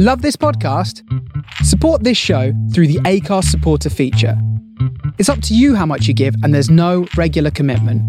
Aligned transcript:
Love 0.00 0.22
this 0.22 0.36
podcast? 0.36 1.02
Support 1.64 2.04
this 2.04 2.16
show 2.16 2.52
through 2.72 2.86
the 2.86 3.00
Anchor 3.04 3.42
supporter 3.42 3.90
feature. 3.90 4.40
It's 5.18 5.28
up 5.28 5.42
to 5.42 5.56
you 5.56 5.74
how 5.74 5.86
much 5.86 6.06
you 6.06 6.14
give, 6.14 6.36
and 6.44 6.54
there's 6.54 6.70
no 6.70 7.08
regular 7.16 7.50
commitment. 7.50 8.00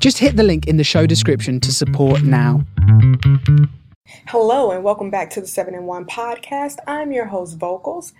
Just 0.00 0.16
hit 0.16 0.36
the 0.36 0.42
link 0.42 0.66
in 0.66 0.78
the 0.78 0.82
show 0.82 1.04
description 1.04 1.60
to 1.60 1.74
support 1.74 2.22
now. 2.22 2.64
Hello, 4.28 4.70
and 4.70 4.82
welcome 4.82 5.10
back 5.10 5.28
to 5.32 5.42
the 5.42 5.46
7 5.46 5.74
in 5.74 5.84
1 5.84 6.06
podcast. 6.06 6.78
I'm 6.86 7.12
your 7.12 7.26
host, 7.26 7.58
Vocals. 7.58 8.14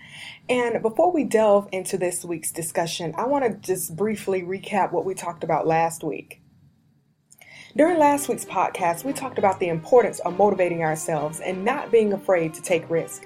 And 0.47 0.79
before 0.83 1.11
we 1.11 1.23
delve 1.23 1.67
into 1.71 1.97
this 1.97 2.23
week's 2.23 2.51
discussion, 2.51 3.15
I 3.17 3.25
want 3.25 3.45
to 3.45 3.67
just 3.67 3.95
briefly 3.95 4.43
recap 4.43 4.91
what 4.91 5.05
we 5.05 5.15
talked 5.15 5.43
about 5.43 5.65
last 5.65 6.03
week. 6.03 6.39
During 7.77 7.99
last 7.99 8.27
week's 8.27 8.43
podcast, 8.43 9.03
we 9.03 9.13
talked 9.13 9.37
about 9.37 9.59
the 9.59 9.67
importance 9.67 10.17
of 10.21 10.35
motivating 10.35 10.81
ourselves 10.81 11.41
and 11.41 11.63
not 11.63 11.91
being 11.91 12.11
afraid 12.11 12.51
to 12.55 12.61
take 12.63 12.89
risk. 12.89 13.25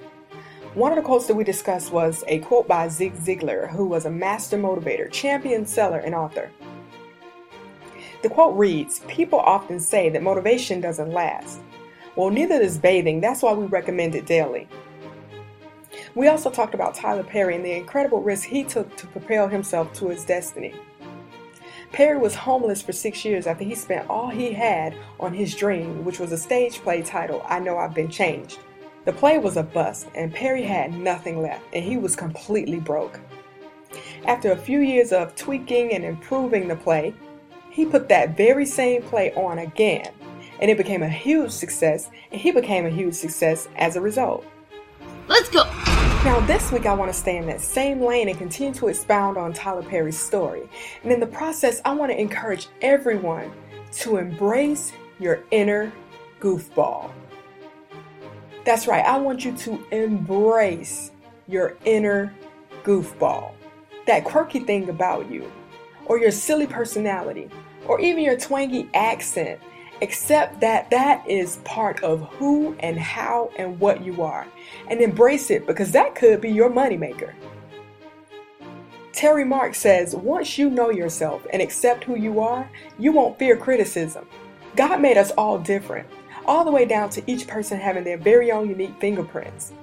One 0.74 0.92
of 0.92 0.98
the 0.98 1.04
quotes 1.04 1.26
that 1.28 1.36
we 1.36 1.46
discussed 1.46 1.94
was 1.94 2.26
a 2.28 2.40
quote 2.40 2.68
by 2.68 2.90
Zig 2.90 3.16
Ziglar, 3.16 3.72
who 3.72 3.86
was 3.86 4.04
a 4.04 4.12
master 4.12 4.58
motivator, 4.58 5.10
champion 5.10 5.66
seller, 5.66 6.00
and 6.00 6.14
author. 6.14 6.52
The 8.24 8.30
quote 8.30 8.58
reads 8.58 9.00
People 9.08 9.40
often 9.40 9.80
say 9.80 10.10
that 10.10 10.22
motivation 10.22 10.82
doesn't 10.82 11.14
last. 11.14 11.62
Well, 12.18 12.30
neither 12.30 12.60
does 12.60 12.78
bathing, 12.78 13.22
that's 13.22 13.42
why 13.42 13.54
we 13.54 13.68
recommend 13.68 14.16
it 14.16 14.26
daily. 14.26 14.68
We 16.14 16.28
also 16.28 16.50
talked 16.50 16.74
about 16.74 16.94
Tyler 16.94 17.24
Perry 17.24 17.56
and 17.56 17.64
the 17.64 17.72
incredible 17.72 18.22
risk 18.22 18.50
he 18.50 18.66
took 18.66 18.98
to 18.98 19.08
propel 19.08 19.48
himself 19.48 19.94
to 19.94 20.10
his 20.10 20.26
destiny. 20.26 20.76
Perry 21.92 22.18
was 22.18 22.36
homeless 22.36 22.82
for 22.82 22.94
six 22.94 23.26
years 23.26 23.48
after 23.48 23.66
he 23.66 23.76
spent 23.76 24.10
all 24.10 24.30
he 24.30 24.54
had 24.54 24.96
on 25.20 25.34
his 25.34 25.56
dream, 25.56 26.06
which 26.06 26.20
was 26.20 26.32
a 26.32 26.38
stage 26.38 26.80
play 26.80 27.02
titled 27.02 27.42
I 27.46 27.60
Know 27.60 27.78
I've 27.78 27.94
Been 27.94 28.10
Changed. 28.10 28.60
The 29.04 29.12
play 29.12 29.40
was 29.40 29.58
a 29.58 29.64
bust, 29.64 30.08
and 30.16 30.34
Perry 30.34 30.64
had 30.64 30.94
nothing 30.94 31.42
left, 31.42 31.64
and 31.74 31.84
he 31.84 31.98
was 31.98 32.16
completely 32.16 32.80
broke. 32.80 33.20
After 34.26 34.52
a 34.52 34.58
few 34.58 34.80
years 34.80 35.12
of 35.12 35.36
tweaking 35.36 35.94
and 35.94 36.06
improving 36.06 36.68
the 36.68 36.76
play, 36.76 37.14
he 37.72 37.86
put 37.86 38.08
that 38.10 38.38
very 38.38 38.66
same 38.66 39.02
play 39.02 39.34
on 39.34 39.60
again, 39.60 40.12
and 40.62 40.70
it 40.70 40.78
became 40.78 41.04
a 41.04 41.10
huge 41.10 41.52
success, 41.52 42.10
and 42.32 42.40
he 42.40 42.52
became 42.52 42.86
a 42.86 42.90
huge 42.90 43.16
success 43.16 43.68
as 43.76 43.96
a 43.96 44.02
result. 44.02 44.46
Let's 45.28 45.50
go! 45.50 45.71
Now, 46.24 46.40
this 46.42 46.72
week 46.72 46.86
I 46.86 46.94
want 46.94 47.12
to 47.12 47.18
stay 47.18 47.38
in 47.38 47.48
that 47.48 47.62
same 47.62 48.00
lane 48.00 48.30
and 48.30 48.38
continue 48.38 48.76
to 48.76 48.90
expound 48.90 49.38
on 49.38 49.54
Tyler 49.54 49.82
Perry's 49.82 50.20
story. 50.20 50.70
And 51.02 51.12
in 51.12 51.20
the 51.20 51.26
process, 51.26 51.82
I 51.84 51.94
want 51.94 52.12
to 52.12 52.22
encourage 52.22 52.68
everyone 52.84 53.52
to 53.94 54.18
embrace 54.18 54.92
your 55.20 55.44
inner 55.50 55.92
goofball. 56.40 57.10
That's 58.66 58.86
right, 58.86 59.04
I 59.04 59.18
want 59.18 59.44
you 59.44 59.58
to 59.58 59.84
embrace 59.90 61.10
your 61.48 61.76
inner 61.86 62.32
goofball. 62.84 63.54
That 64.06 64.24
quirky 64.24 64.60
thing 64.60 64.90
about 64.90 65.28
you, 65.32 65.52
or 66.06 66.20
your 66.20 66.30
silly 66.30 66.68
personality, 66.68 67.50
or 67.88 68.00
even 68.00 68.24
your 68.24 68.38
twangy 68.38 68.88
accent. 68.94 69.60
Accept 70.02 70.60
that 70.62 70.90
that 70.90 71.28
is 71.30 71.58
part 71.58 72.04
of 72.04 72.22
who 72.34 72.76
and 72.80 72.98
how 72.98 73.52
and 73.58 73.80
what 73.80 74.04
you 74.04 74.24
are, 74.24 74.48
and 74.90 75.00
embrace 75.00 75.52
it 75.52 75.68
because 75.68 75.92
that 75.92 76.16
could 76.16 76.42
be 76.42 76.50
your 76.52 76.70
moneymaker. 76.70 77.34
Terry 79.14 79.46
Marks 79.46 79.78
says, 79.78 80.16
Once 80.16 80.58
you 80.58 80.70
know 80.70 80.90
yourself 80.90 81.46
and 81.54 81.62
accept 81.62 82.04
who 82.04 82.16
you 82.16 82.40
are, 82.40 82.70
you 82.98 83.12
won't 83.12 83.38
fear 83.38 83.56
criticism. 83.56 84.28
God 84.76 85.02
made 85.02 85.18
us 85.18 85.32
all 85.32 85.60
different 85.60 86.08
all 86.46 86.66
the 86.66 86.72
way 86.72 86.86
down 86.86 87.10
to 87.10 87.32
each 87.32 87.48
person 87.48 87.80
having 87.80 88.04
their 88.04 88.18
very 88.18 88.52
own 88.52 88.68
unique 88.68 89.00
fingerprints. 89.00 89.74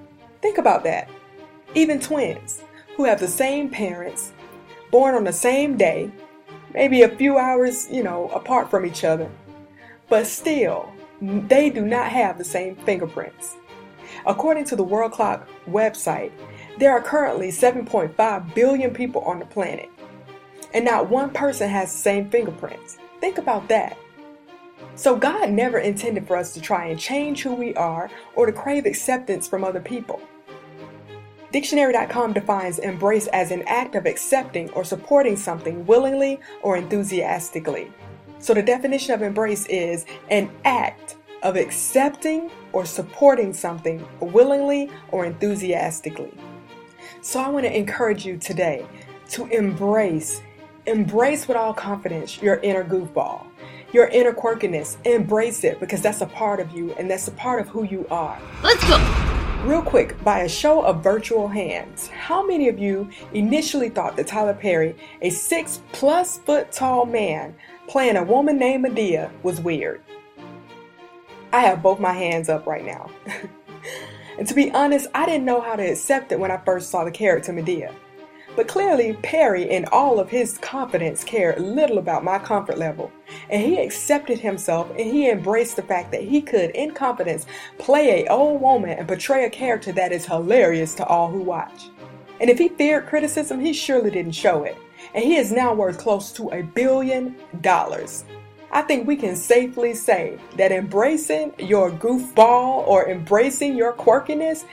Think 0.43 0.59
about 0.59 0.85
that. 0.85 1.09
Even 1.75 2.01
twins, 2.01 2.63
who 2.97 3.05
have 3.05 3.21
the 3.21 3.29
same 3.29 3.71
parents, 3.71 4.33
born 4.91 5.15
on 5.15 5.25
the 5.25 5.33
same 5.33 5.77
day, 5.77 6.11
maybe 6.75 7.03
a 7.03 7.17
few 7.17 7.39
hours, 7.39 7.89
you 7.91 8.03
know, 8.03 8.29
apart 8.31 8.71
from 8.71 8.85
each 8.87 9.05
other, 9.05 9.31
but 10.09 10.27
still, 10.27 10.93
they 11.21 11.71
do 11.71 11.85
not 11.85 12.11
have 12.11 12.39
the 12.39 12.45
same 12.45 12.77
fingerprints. 12.77 13.57
According 14.27 14.65
to 14.67 14.77
the 14.77 14.85
World 14.85 15.13
Clock 15.13 15.49
website, 15.69 16.33
there 16.79 16.93
are 16.93 17.03
currently 17.03 17.49
7.5 17.49 18.55
billion 18.55 18.93
people 18.93 19.23
on 19.23 19.39
the 19.39 19.47
planet, 19.47 19.89
and 20.73 20.85
not 20.85 21.11
one 21.11 21.31
person 21.31 21.69
has 21.69 21.93
the 21.93 21.99
same 21.99 22.31
fingerprints. 22.31 22.99
Think 23.21 23.39
about 23.39 23.69
that. 23.69 23.97
So, 24.95 25.17
God 25.17 25.51
never 25.51 25.79
intended 25.79 26.27
for 26.27 26.37
us 26.37 26.55
to 26.55 26.61
try 26.61 26.87
and 26.87 26.99
change 26.99 27.43
who 27.43 27.55
we 27.55 27.75
are 27.75 28.11
or 28.35 28.47
to 28.47 28.53
crave 28.53 28.87
acceptance 28.87 29.47
from 29.47 29.65
other 29.65 29.81
people. 29.81 30.21
Dictionary.com 31.53 32.33
defines 32.33 32.79
embrace 32.79 33.27
as 33.29 33.51
an 33.51 33.63
act 33.67 33.95
of 33.95 34.07
accepting 34.07 34.69
or 34.71 34.85
supporting 34.85 35.37
something 35.37 35.87
willingly 35.87 36.39
or 36.63 36.77
enthusiastically. 36.77 37.91
So, 38.39 38.55
the 38.55 38.63
definition 38.63 39.15
of 39.15 39.23
embrace 39.23 39.67
is 39.67 40.07
an 40.31 40.51
act 40.65 41.17
of 41.43 41.57
accepting 41.57 42.51
or 42.73 42.85
supporting 42.85 43.53
something 43.53 44.07
willingly 44.21 44.91
or 45.11 45.25
enthusiastically. 45.25 46.33
So, 47.21 47.41
I 47.41 47.49
want 47.49 47.67
to 47.67 47.77
encourage 47.77 48.25
you 48.25 48.37
today 48.37 48.87
to 49.31 49.47
embrace, 49.47 50.41
embrace 50.87 51.49
with 51.49 51.57
all 51.57 51.75
confidence 51.75 52.41
your 52.41 52.57
inner 52.57 52.85
goofball 52.85 53.47
your 53.93 54.09
inner 54.09 54.33
quirkiness. 54.33 54.97
Embrace 55.07 55.65
it 55.65 55.81
because 55.81 56.03
that's 56.03 56.21
a 56.21 56.27
part 56.27 56.61
of 56.61 56.73
you 56.73 56.93
and 56.99 57.11
that's 57.11 57.29
a 57.29 57.33
part 57.33 57.61
of 57.61 57.69
who 57.69 57.85
you 57.85 58.07
are. 58.11 58.39
Let's 58.63 58.87
go! 58.87 59.28
Real 59.65 59.83
quick, 59.83 60.23
by 60.23 60.41
a 60.41 60.49
show 60.49 60.83
of 60.83 61.03
virtual 61.03 61.49
hands, 61.49 62.07
how 62.09 62.47
many 62.47 62.69
of 62.69 62.79
you 62.79 63.11
initially 63.35 63.89
thought 63.89 64.17
that 64.17 64.29
Tyler 64.29 64.55
Perry, 64.55 64.95
a 65.21 65.31
six 65.31 65.81
plus 65.93 66.39
foot 66.39 66.71
tall 66.71 67.05
man 67.05 67.57
playing 67.89 68.17
a 68.17 68.23
woman 68.23 68.57
named 68.57 68.87
Madea, 68.87 69.31
was 69.43 69.61
weird? 69.61 70.01
I 71.53 71.63
have 71.63 71.83
both 71.83 71.99
my 71.99 72.13
hands 72.13 72.49
up 72.49 72.67
right 72.69 72.87
now. 72.87 73.11
and 74.39 74.47
to 74.47 74.55
be 74.55 74.71
honest, 74.71 75.09
I 75.13 75.27
didn't 75.27 75.45
know 75.45 75.61
how 75.61 75.75
to 75.75 75.83
accept 75.83 76.31
it 76.31 76.39
when 76.39 76.53
I 76.53 76.59
first 76.59 76.91
saw 76.91 77.05
the 77.05 77.11
character 77.11 77.53
Madea. 77.53 77.93
But 78.59 78.67
clearly, 78.67 79.13
Perry, 79.23 79.71
in 79.71 79.85
all 79.93 80.19
of 80.19 80.31
his 80.31 80.59
confidence, 80.59 81.23
cared 81.23 81.61
little 81.61 81.99
about 81.99 82.25
my 82.25 82.41
comfort 82.41 82.77
level. 82.77 83.13
And 83.51 83.63
he 83.63 83.79
accepted 83.79 84.41
himself 84.41 84.91
and 84.91 84.99
he 84.99 85.31
embraced 85.31 85.77
the 85.77 85.83
fact 85.83 86.11
that 86.11 86.25
he 86.25 86.43
could, 86.43 86.71
in 86.71 86.91
confidence, 86.91 87.47
play 87.79 88.25
a 88.25 88.29
old 88.29 88.61
woman 88.61 88.99
and 88.99 89.07
portray 89.07 89.45
a 89.45 89.51
character 89.51 89.93
that 89.93 90.11
is 90.11 90.27
hilarious 90.27 90.97
to 90.97 91.07
all 91.07 91.31
who 91.31 91.41
watch. 91.41 91.85
And 92.41 92.51
if 92.51 92.59
he 92.59 92.69
feared 92.71 93.07
criticism, 93.07 93.61
he 93.61 93.73
surely 93.73 94.11
didn't 94.11 94.33
show 94.33 94.65
it. 94.65 94.77
And 95.15 95.23
he 95.23 95.37
is 95.37 95.53
now 95.53 95.73
worth 95.73 95.99
close 95.99 96.33
to 96.33 96.51
a 96.51 96.63
billion 96.63 97.37
dollars. 97.61 98.25
I 98.73 98.83
think 98.83 99.07
we 99.07 99.15
can 99.15 99.37
safely 99.37 99.95
say 99.95 100.37
that 100.57 100.73
embracing 100.73 101.53
your 101.61 101.93
goofball 101.93 102.89
or 102.89 103.09
embracing 103.09 103.77
your 103.77 103.93
quirkiness, 103.93 104.65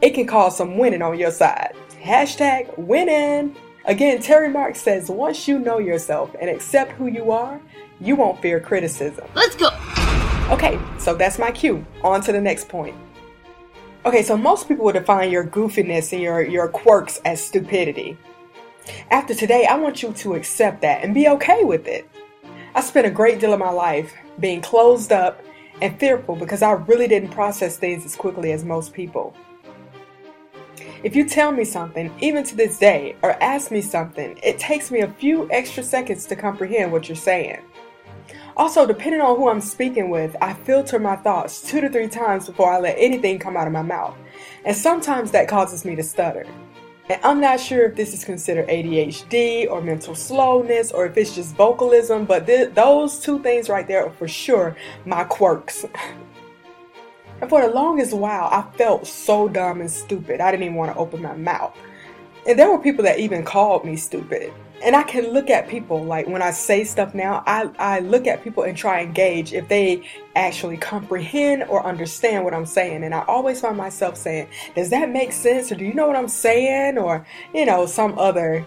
it 0.00 0.14
can 0.14 0.26
cause 0.26 0.56
some 0.56 0.78
winning 0.78 1.02
on 1.02 1.18
your 1.18 1.32
side. 1.32 1.74
Hashtag 2.04 2.76
winning. 2.76 3.56
Again, 3.86 4.20
Terry 4.20 4.50
Marks 4.50 4.82
says 4.82 5.08
once 5.08 5.48
you 5.48 5.58
know 5.58 5.78
yourself 5.78 6.36
and 6.38 6.50
accept 6.50 6.92
who 6.92 7.06
you 7.06 7.30
are, 7.30 7.58
you 7.98 8.14
won't 8.14 8.42
fear 8.42 8.60
criticism. 8.60 9.26
Let's 9.34 9.56
go. 9.56 9.70
Okay, 10.50 10.78
so 10.98 11.14
that's 11.14 11.38
my 11.38 11.50
cue. 11.50 11.82
On 12.02 12.20
to 12.20 12.30
the 12.30 12.40
next 12.42 12.68
point. 12.68 12.94
Okay, 14.04 14.22
so 14.22 14.36
most 14.36 14.68
people 14.68 14.84
would 14.84 14.92
define 14.92 15.30
your 15.30 15.46
goofiness 15.46 16.12
and 16.12 16.20
your, 16.20 16.42
your 16.42 16.68
quirks 16.68 17.22
as 17.24 17.42
stupidity. 17.42 18.18
After 19.10 19.34
today, 19.34 19.64
I 19.64 19.76
want 19.76 20.02
you 20.02 20.12
to 20.12 20.34
accept 20.34 20.82
that 20.82 21.02
and 21.02 21.14
be 21.14 21.26
okay 21.28 21.64
with 21.64 21.88
it. 21.88 22.06
I 22.74 22.82
spent 22.82 23.06
a 23.06 23.10
great 23.10 23.40
deal 23.40 23.54
of 23.54 23.60
my 23.60 23.70
life 23.70 24.12
being 24.38 24.60
closed 24.60 25.10
up 25.10 25.42
and 25.80 25.98
fearful 25.98 26.36
because 26.36 26.60
I 26.60 26.72
really 26.72 27.08
didn't 27.08 27.30
process 27.30 27.78
things 27.78 28.04
as 28.04 28.14
quickly 28.14 28.52
as 28.52 28.62
most 28.62 28.92
people. 28.92 29.34
If 31.04 31.14
you 31.14 31.28
tell 31.28 31.52
me 31.52 31.66
something, 31.66 32.10
even 32.22 32.44
to 32.44 32.56
this 32.56 32.78
day, 32.78 33.16
or 33.22 33.32
ask 33.42 33.70
me 33.70 33.82
something, 33.82 34.40
it 34.42 34.58
takes 34.58 34.90
me 34.90 35.00
a 35.00 35.10
few 35.10 35.46
extra 35.50 35.82
seconds 35.82 36.24
to 36.24 36.34
comprehend 36.34 36.90
what 36.90 37.10
you're 37.10 37.16
saying. 37.16 37.60
Also, 38.56 38.86
depending 38.86 39.20
on 39.20 39.36
who 39.36 39.50
I'm 39.50 39.60
speaking 39.60 40.08
with, 40.08 40.34
I 40.40 40.54
filter 40.54 40.98
my 40.98 41.16
thoughts 41.16 41.60
two 41.60 41.82
to 41.82 41.90
three 41.90 42.08
times 42.08 42.46
before 42.46 42.72
I 42.72 42.78
let 42.78 42.96
anything 42.96 43.38
come 43.38 43.54
out 43.54 43.66
of 43.66 43.72
my 43.74 43.82
mouth. 43.82 44.16
And 44.64 44.74
sometimes 44.74 45.30
that 45.32 45.46
causes 45.46 45.84
me 45.84 45.94
to 45.94 46.02
stutter. 46.02 46.46
And 47.10 47.20
I'm 47.22 47.38
not 47.38 47.60
sure 47.60 47.84
if 47.84 47.96
this 47.96 48.14
is 48.14 48.24
considered 48.24 48.66
ADHD 48.68 49.70
or 49.70 49.82
mental 49.82 50.14
slowness 50.14 50.90
or 50.90 51.04
if 51.04 51.18
it's 51.18 51.34
just 51.34 51.54
vocalism, 51.54 52.24
but 52.24 52.46
th- 52.46 52.72
those 52.72 53.18
two 53.18 53.42
things 53.42 53.68
right 53.68 53.86
there 53.86 54.06
are 54.06 54.12
for 54.12 54.26
sure 54.26 54.74
my 55.04 55.24
quirks. 55.24 55.84
And 57.40 57.50
for 57.50 57.60
the 57.62 57.68
longest 57.68 58.12
while, 58.12 58.44
I 58.44 58.64
felt 58.76 59.06
so 59.06 59.48
dumb 59.48 59.80
and 59.80 59.90
stupid, 59.90 60.40
I 60.40 60.50
didn't 60.50 60.64
even 60.64 60.76
want 60.76 60.92
to 60.92 60.98
open 60.98 61.22
my 61.22 61.36
mouth. 61.36 61.76
And 62.46 62.58
there 62.58 62.70
were 62.70 62.78
people 62.78 63.04
that 63.04 63.18
even 63.18 63.44
called 63.44 63.84
me 63.84 63.96
stupid. 63.96 64.52
and 64.82 64.94
I 64.94 65.02
can 65.02 65.32
look 65.32 65.48
at 65.48 65.66
people 65.68 66.04
like 66.04 66.26
when 66.26 66.42
I 66.42 66.50
say 66.50 66.84
stuff 66.84 67.14
now, 67.14 67.42
I, 67.46 67.70
I 67.78 68.00
look 68.00 68.26
at 68.26 68.44
people 68.44 68.64
and 68.64 68.76
try 68.76 69.00
and 69.00 69.14
gauge 69.14 69.54
if 69.54 69.66
they 69.68 70.02
actually 70.36 70.76
comprehend 70.76 71.64
or 71.64 71.84
understand 71.86 72.44
what 72.44 72.52
I'm 72.52 72.66
saying. 72.66 73.02
And 73.02 73.14
I 73.14 73.24
always 73.26 73.60
find 73.62 73.76
myself 73.78 74.16
saying, 74.16 74.48
Does 74.74 74.90
that 74.90 75.08
make 75.10 75.32
sense? 75.32 75.72
Or 75.72 75.76
do 75.76 75.84
you 75.84 75.94
know 75.94 76.06
what 76.06 76.16
I'm 76.16 76.28
saying? 76.28 76.98
Or, 76.98 77.26
you 77.54 77.64
know, 77.64 77.86
some 77.86 78.18
other 78.18 78.64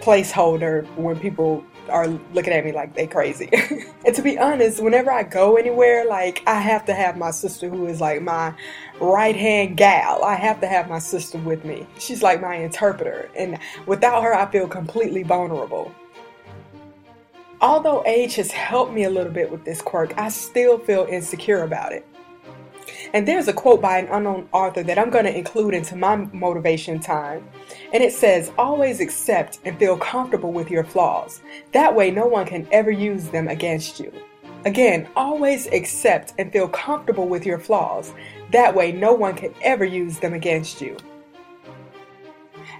placeholder 0.00 0.86
when 0.96 1.18
people 1.18 1.64
are 1.88 2.08
looking 2.32 2.52
at 2.52 2.64
me 2.64 2.72
like 2.72 2.94
they 2.94 3.06
crazy. 3.06 3.50
and 4.06 4.14
to 4.14 4.22
be 4.22 4.38
honest, 4.38 4.82
whenever 4.82 5.10
I 5.10 5.22
go 5.22 5.56
anywhere, 5.56 6.06
like 6.06 6.42
I 6.46 6.60
have 6.60 6.84
to 6.86 6.94
have 6.94 7.16
my 7.16 7.30
sister 7.30 7.68
who 7.68 7.86
is 7.86 8.00
like 8.00 8.22
my 8.22 8.54
right 9.00 9.36
hand 9.36 9.76
gal. 9.76 10.24
I 10.24 10.34
have 10.34 10.60
to 10.60 10.66
have 10.66 10.88
my 10.88 10.98
sister 10.98 11.38
with 11.38 11.64
me. 11.64 11.86
She's 11.98 12.22
like 12.22 12.40
my 12.40 12.56
interpreter. 12.56 13.30
And 13.36 13.58
without 13.86 14.22
her, 14.22 14.34
I 14.34 14.50
feel 14.50 14.68
completely 14.68 15.22
vulnerable. 15.22 15.92
Although 17.60 18.02
age 18.06 18.34
has 18.36 18.50
helped 18.50 18.92
me 18.92 19.04
a 19.04 19.10
little 19.10 19.32
bit 19.32 19.50
with 19.50 19.64
this 19.64 19.80
quirk, 19.80 20.18
I 20.18 20.28
still 20.28 20.78
feel 20.78 21.06
insecure 21.08 21.62
about 21.62 21.92
it. 21.92 22.06
And 23.12 23.26
there's 23.26 23.48
a 23.48 23.52
quote 23.52 23.80
by 23.80 23.98
an 23.98 24.08
unknown 24.08 24.48
author 24.52 24.82
that 24.82 24.98
I'm 24.98 25.10
going 25.10 25.24
to 25.24 25.36
include 25.36 25.74
into 25.74 25.96
my 25.96 26.16
motivation 26.16 27.00
time. 27.00 27.48
And 27.92 28.02
it 28.02 28.12
says, 28.12 28.52
Always 28.58 29.00
accept 29.00 29.58
and 29.64 29.78
feel 29.78 29.96
comfortable 29.96 30.52
with 30.52 30.70
your 30.70 30.84
flaws. 30.84 31.42
That 31.72 31.94
way, 31.94 32.10
no 32.10 32.26
one 32.26 32.46
can 32.46 32.66
ever 32.72 32.90
use 32.90 33.28
them 33.28 33.48
against 33.48 34.00
you. 34.00 34.12
Again, 34.64 35.08
always 35.14 35.66
accept 35.66 36.32
and 36.38 36.50
feel 36.50 36.68
comfortable 36.68 37.28
with 37.28 37.44
your 37.44 37.58
flaws. 37.58 38.14
That 38.50 38.74
way, 38.74 38.92
no 38.92 39.12
one 39.12 39.34
can 39.34 39.54
ever 39.60 39.84
use 39.84 40.18
them 40.18 40.32
against 40.32 40.80
you. 40.80 40.96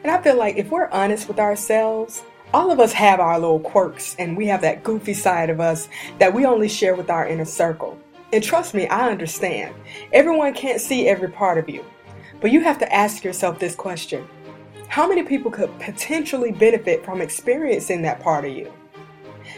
And 0.02 0.10
I 0.10 0.20
feel 0.22 0.36
like 0.36 0.56
if 0.56 0.70
we're 0.70 0.88
honest 0.88 1.28
with 1.28 1.38
ourselves, 1.38 2.22
all 2.54 2.70
of 2.70 2.78
us 2.78 2.92
have 2.92 3.20
our 3.20 3.38
little 3.38 3.60
quirks 3.60 4.14
and 4.18 4.36
we 4.36 4.46
have 4.46 4.60
that 4.60 4.84
goofy 4.84 5.12
side 5.12 5.50
of 5.50 5.60
us 5.60 5.88
that 6.18 6.32
we 6.32 6.46
only 6.46 6.68
share 6.68 6.94
with 6.94 7.10
our 7.10 7.26
inner 7.26 7.44
circle. 7.44 7.98
And 8.34 8.42
trust 8.42 8.74
me, 8.74 8.88
I 8.88 9.10
understand. 9.10 9.76
Everyone 10.12 10.54
can't 10.54 10.80
see 10.80 11.06
every 11.06 11.28
part 11.28 11.56
of 11.56 11.68
you. 11.68 11.84
But 12.40 12.50
you 12.50 12.62
have 12.62 12.78
to 12.78 12.92
ask 12.92 13.22
yourself 13.22 13.60
this 13.60 13.76
question 13.76 14.26
How 14.88 15.08
many 15.08 15.22
people 15.22 15.52
could 15.52 15.70
potentially 15.78 16.50
benefit 16.50 17.04
from 17.04 17.22
experiencing 17.22 18.02
that 18.02 18.18
part 18.18 18.44
of 18.44 18.50
you? 18.50 18.72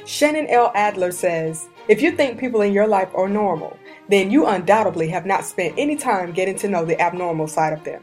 Shannon 0.05 0.47
L. 0.49 0.73
Adler 0.75 1.11
says 1.11 1.71
If 1.89 2.03
you 2.03 2.13
think 2.13 2.39
people 2.39 2.61
in 2.61 2.75
your 2.75 2.87
life 2.87 3.09
are 3.15 3.31
normal, 3.31 3.79
then 4.11 4.31
you 4.31 4.45
undoubtedly 4.45 5.09
have 5.09 5.25
not 5.25 5.47
spent 5.47 5.79
any 5.79 5.97
time 5.97 6.33
getting 6.33 6.57
to 6.57 6.69
know 6.69 6.85
the 6.85 7.01
abnormal 7.01 7.49
side 7.49 7.73
of 7.73 7.83
them. 7.83 8.03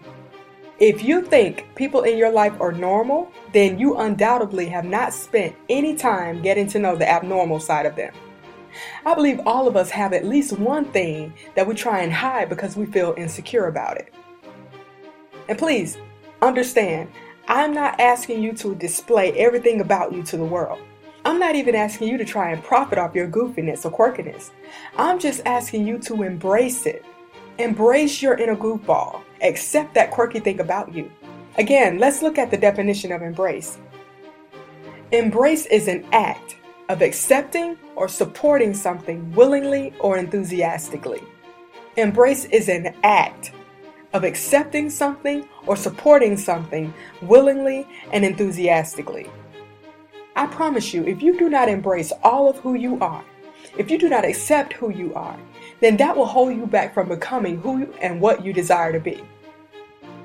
If 0.79 1.03
you 1.03 1.21
think 1.21 1.67
people 1.75 2.01
in 2.01 2.17
your 2.17 2.31
life 2.31 2.59
are 2.59 2.71
normal, 2.71 3.31
then 3.53 3.77
you 3.77 3.97
undoubtedly 3.97 4.65
have 4.69 4.85
not 4.85 5.13
spent 5.13 5.55
any 5.69 5.95
time 5.95 6.41
getting 6.41 6.65
to 6.69 6.79
know 6.79 6.95
the 6.95 7.07
abnormal 7.07 7.59
side 7.59 7.85
of 7.85 7.95
them. 7.95 8.11
I 9.05 9.15
believe 9.15 9.39
all 9.45 9.67
of 9.67 9.75
us 9.75 9.89
have 9.91 10.13
at 10.13 10.25
least 10.25 10.57
one 10.57 10.85
thing 10.85 11.33
that 11.55 11.67
we 11.67 11.75
try 11.75 12.01
and 12.01 12.13
hide 12.13 12.49
because 12.49 12.75
we 12.75 12.85
feel 12.85 13.13
insecure 13.17 13.67
about 13.67 13.97
it. 13.97 14.13
And 15.47 15.57
please 15.57 15.97
understand, 16.41 17.09
I'm 17.47 17.73
not 17.73 17.99
asking 17.99 18.41
you 18.41 18.53
to 18.53 18.75
display 18.75 19.33
everything 19.33 19.81
about 19.81 20.13
you 20.13 20.23
to 20.23 20.37
the 20.37 20.45
world. 20.45 20.79
I'm 21.25 21.39
not 21.39 21.55
even 21.55 21.75
asking 21.75 22.09
you 22.09 22.17
to 22.17 22.25
try 22.25 22.51
and 22.51 22.63
profit 22.63 22.97
off 22.97 23.15
your 23.15 23.27
goofiness 23.27 23.85
or 23.85 23.91
quirkiness. 23.91 24.51
I'm 24.97 25.19
just 25.19 25.41
asking 25.45 25.87
you 25.87 25.97
to 25.99 26.23
embrace 26.23 26.85
it. 26.85 27.03
Embrace 27.59 28.21
your 28.21 28.35
inner 28.35 28.55
goofball. 28.55 29.21
Accept 29.41 29.93
that 29.93 30.11
quirky 30.11 30.39
thing 30.39 30.59
about 30.59 30.93
you. 30.93 31.11
Again, 31.57 31.99
let's 31.99 32.21
look 32.21 32.37
at 32.37 32.51
the 32.51 32.57
definition 32.57 33.11
of 33.11 33.21
embrace. 33.21 33.77
Embrace 35.11 35.65
is 35.67 35.87
an 35.87 36.05
act 36.11 36.57
of 36.93 37.01
accepting 37.01 37.75
or 37.95 38.07
supporting 38.07 38.71
something 38.71 39.31
willingly 39.33 39.91
or 39.99 40.19
enthusiastically. 40.19 41.23
Embrace 41.97 42.45
is 42.45 42.69
an 42.69 42.93
act 43.03 43.51
of 44.13 44.23
accepting 44.23 44.91
something 44.91 45.49
or 45.65 45.75
supporting 45.75 46.37
something 46.37 46.93
willingly 47.23 47.87
and 48.11 48.23
enthusiastically. 48.23 49.27
I 50.35 50.45
promise 50.45 50.93
you, 50.93 51.03
if 51.05 51.23
you 51.23 51.35
do 51.39 51.49
not 51.49 51.67
embrace 51.67 52.13
all 52.21 52.47
of 52.47 52.57
who 52.59 52.75
you 52.75 52.99
are, 52.99 53.25
if 53.75 53.89
you 53.89 53.97
do 53.97 54.07
not 54.07 54.23
accept 54.23 54.73
who 54.73 54.91
you 54.91 55.15
are, 55.15 55.37
then 55.79 55.97
that 55.97 56.15
will 56.15 56.27
hold 56.27 56.55
you 56.55 56.67
back 56.67 56.93
from 56.93 57.07
becoming 57.07 57.57
who 57.57 57.91
and 58.01 58.21
what 58.21 58.45
you 58.45 58.53
desire 58.53 58.93
to 58.93 58.99
be. 58.99 59.23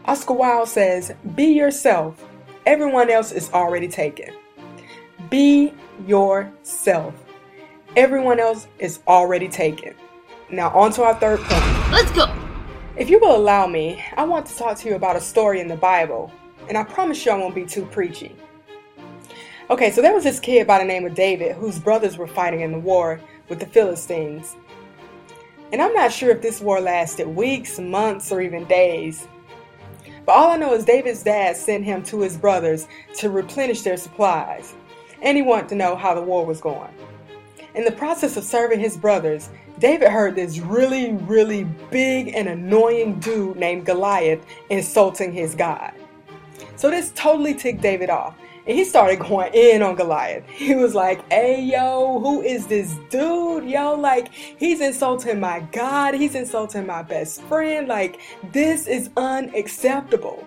Oscar 0.05 0.35
Wilde 0.35 0.69
says, 0.69 1.15
Be 1.35 1.47
yourself. 1.47 2.23
Everyone 2.67 3.09
else 3.09 3.33
is 3.33 3.51
already 3.55 3.89
taken. 3.89 4.35
Be 5.31 5.73
yourself. 6.07 7.15
Everyone 7.97 8.39
else 8.39 8.69
is 8.79 9.01
already 9.07 9.49
taken. 9.49 9.95
Now, 10.51 10.71
on 10.71 10.93
to 10.93 11.03
our 11.03 11.15
third 11.15 11.41
point. 11.41 11.93
Let's 11.93 12.13
go. 12.13 12.33
If 12.97 13.11
you 13.11 13.19
will 13.19 13.37
allow 13.37 13.67
me, 13.67 14.03
I 14.17 14.25
want 14.25 14.47
to 14.47 14.57
talk 14.57 14.79
to 14.79 14.89
you 14.89 14.95
about 14.95 15.17
a 15.17 15.21
story 15.21 15.61
in 15.61 15.69
the 15.69 15.77
Bible, 15.77 16.33
and 16.69 16.77
I 16.77 16.85
promise 16.85 17.25
you 17.25 17.33
I 17.33 17.37
won't 17.37 17.55
be 17.55 17.65
too 17.65 17.87
preachy. 17.87 18.35
Okay, 19.71 19.91
so 19.91 20.01
there 20.01 20.15
was 20.15 20.25
this 20.25 20.41
kid 20.41 20.67
by 20.67 20.79
the 20.79 20.85
name 20.85 21.05
of 21.05 21.15
David 21.15 21.55
whose 21.57 21.79
brothers 21.79 22.17
were 22.17 22.27
fighting 22.27 22.61
in 22.61 22.73
the 22.73 22.79
war 22.79 23.21
with 23.49 23.61
the 23.61 23.67
Philistines. 23.67 24.57
And 25.73 25.83
I'm 25.83 25.93
not 25.93 26.11
sure 26.13 26.31
if 26.31 26.41
this 26.41 26.61
war 26.61 26.81
lasted 26.81 27.29
weeks, 27.29 27.79
months, 27.79 28.33
or 28.33 28.41
even 28.41 28.65
days. 28.65 29.29
But 30.25 30.33
all 30.33 30.53
I 30.53 30.57
know 30.57 30.73
is 30.73 30.85
David's 30.85 31.23
dad 31.23 31.57
sent 31.57 31.85
him 31.85 32.03
to 32.05 32.21
his 32.21 32.37
brothers 32.37 32.89
to 33.17 33.29
replenish 33.29 33.83
their 33.83 33.97
supplies 33.97 34.75
and 35.23 35.37
he 35.37 35.43
wanted 35.43 35.69
to 35.71 35.75
know 35.75 35.97
how 35.97 36.15
the 36.15 36.23
war 36.23 36.45
was 36.45 36.61
going. 36.61 36.93
In 37.75 37.85
the 37.85 37.93
process 37.93 38.37
of 38.37 38.45
serving 38.45 38.81
his 38.81 38.97
brothers, 38.97 39.51
David 39.79 40.09
heard 40.09 40.35
this 40.35 40.59
really, 40.59 41.13
really 41.13 41.65
big 41.91 42.35
and 42.35 42.49
annoying 42.49 43.21
dude 43.21 43.57
named 43.57 43.87
Goliath 43.87 44.45
insulting 44.71 45.33
his 45.33 45.55
God. 45.55 45.93
So 46.77 46.91
this 46.91 47.13
totally 47.15 47.55
ticked 47.55 47.81
David 47.81 48.11
off. 48.11 48.35
And 48.67 48.77
he 48.77 48.85
started 48.85 49.21
going 49.21 49.53
in 49.55 49.81
on 49.83 49.95
Goliath. 49.95 50.45
He 50.49 50.75
was 50.75 50.95
like, 50.95 51.31
hey, 51.33 51.63
yo, 51.63 52.21
who 52.21 52.43
is 52.43 52.67
this 52.67 52.97
dude? 53.09 53.65
Yo, 53.65 53.95
like, 53.95 54.33
he's 54.33 54.81
insulting 54.81 55.41
my 55.41 55.61
God. 55.73 56.15
He's 56.15 56.35
insulting 56.35 56.87
my 56.87 57.03
best 57.03 57.41
friend. 57.43 57.89
Like, 57.89 58.21
this 58.53 58.87
is 58.87 59.09
unacceptable. 59.17 60.47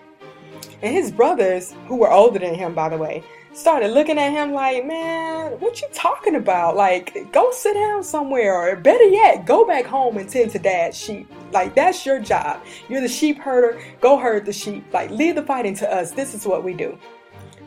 And 0.83 0.93
his 0.93 1.11
brothers, 1.11 1.73
who 1.87 1.95
were 1.95 2.11
older 2.11 2.39
than 2.39 2.53
him, 2.53 2.75
by 2.75 2.89
the 2.89 2.97
way, 2.97 3.23
started 3.53 3.91
looking 3.91 4.17
at 4.17 4.31
him 4.31 4.53
like, 4.53 4.85
man, 4.85 5.53
what 5.59 5.81
you 5.81 5.87
talking 5.93 6.35
about? 6.35 6.75
Like, 6.75 7.31
go 7.31 7.51
sit 7.51 7.73
down 7.73 8.03
somewhere, 8.03 8.55
or 8.55 8.75
better 8.75 9.03
yet, 9.03 9.45
go 9.45 9.65
back 9.65 9.85
home 9.85 10.17
and 10.17 10.29
tend 10.29 10.51
to 10.51 10.59
dad's 10.59 10.97
sheep. 10.97 11.31
Like, 11.51 11.75
that's 11.75 12.05
your 12.05 12.19
job. 12.19 12.63
You're 12.87 13.01
the 13.01 13.09
sheep 13.09 13.39
herder. 13.39 13.81
Go 13.99 14.17
herd 14.17 14.45
the 14.45 14.53
sheep. 14.53 14.85
Like, 14.93 15.11
leave 15.11 15.35
the 15.35 15.43
fighting 15.43 15.75
to 15.75 15.93
us. 15.93 16.11
This 16.11 16.33
is 16.33 16.45
what 16.45 16.63
we 16.63 16.73
do. 16.73 16.97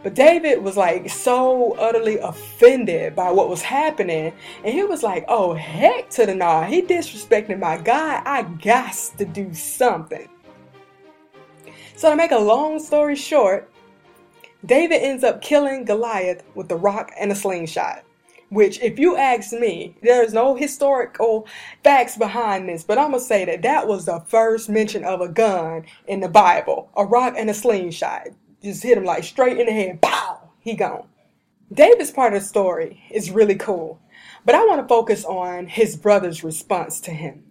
But 0.02 0.14
David 0.14 0.62
was 0.62 0.76
like 0.76 1.08
so 1.08 1.72
utterly 1.78 2.18
offended 2.18 3.16
by 3.16 3.30
what 3.30 3.48
was 3.48 3.62
happening. 3.62 4.34
And 4.62 4.74
he 4.74 4.84
was 4.84 5.02
like, 5.02 5.24
oh, 5.28 5.54
heck 5.54 6.10
to 6.10 6.26
the 6.26 6.34
nah. 6.34 6.64
He 6.64 6.82
disrespecting 6.82 7.58
my 7.58 7.78
God. 7.78 8.22
I 8.26 8.42
got 8.42 8.94
to 9.16 9.24
do 9.24 9.54
something. 9.54 10.28
So, 11.96 12.10
to 12.10 12.16
make 12.16 12.32
a 12.32 12.38
long 12.38 12.80
story 12.80 13.16
short, 13.16 13.70
David 14.64 15.02
ends 15.02 15.24
up 15.24 15.42
killing 15.42 15.84
Goliath 15.84 16.42
with 16.54 16.70
a 16.70 16.76
rock 16.76 17.12
and 17.18 17.30
a 17.30 17.34
slingshot. 17.34 18.02
Which, 18.48 18.80
if 18.80 18.98
you 18.98 19.16
ask 19.16 19.52
me, 19.52 19.96
there's 20.02 20.32
no 20.32 20.54
historical 20.54 21.46
facts 21.82 22.16
behind 22.16 22.68
this, 22.68 22.84
but 22.84 22.98
I'm 22.98 23.10
gonna 23.10 23.20
say 23.20 23.44
that 23.44 23.62
that 23.62 23.88
was 23.88 24.06
the 24.06 24.20
first 24.20 24.68
mention 24.68 25.04
of 25.04 25.20
a 25.20 25.28
gun 25.28 25.84
in 26.06 26.20
the 26.20 26.28
Bible 26.28 26.90
a 26.96 27.04
rock 27.04 27.34
and 27.36 27.50
a 27.50 27.54
slingshot. 27.54 28.28
Just 28.62 28.82
hit 28.82 28.96
him 28.96 29.04
like 29.04 29.24
straight 29.24 29.58
in 29.58 29.66
the 29.66 29.72
head, 29.72 30.00
pow, 30.00 30.50
he 30.60 30.74
gone. 30.74 31.08
David's 31.72 32.12
part 32.12 32.34
of 32.34 32.42
the 32.42 32.48
story 32.48 33.02
is 33.10 33.30
really 33.30 33.56
cool, 33.56 34.00
but 34.44 34.54
I 34.54 34.64
want 34.64 34.80
to 34.80 34.88
focus 34.88 35.24
on 35.24 35.66
his 35.66 35.96
brother's 35.96 36.44
response 36.44 37.00
to 37.02 37.10
him. 37.10 37.44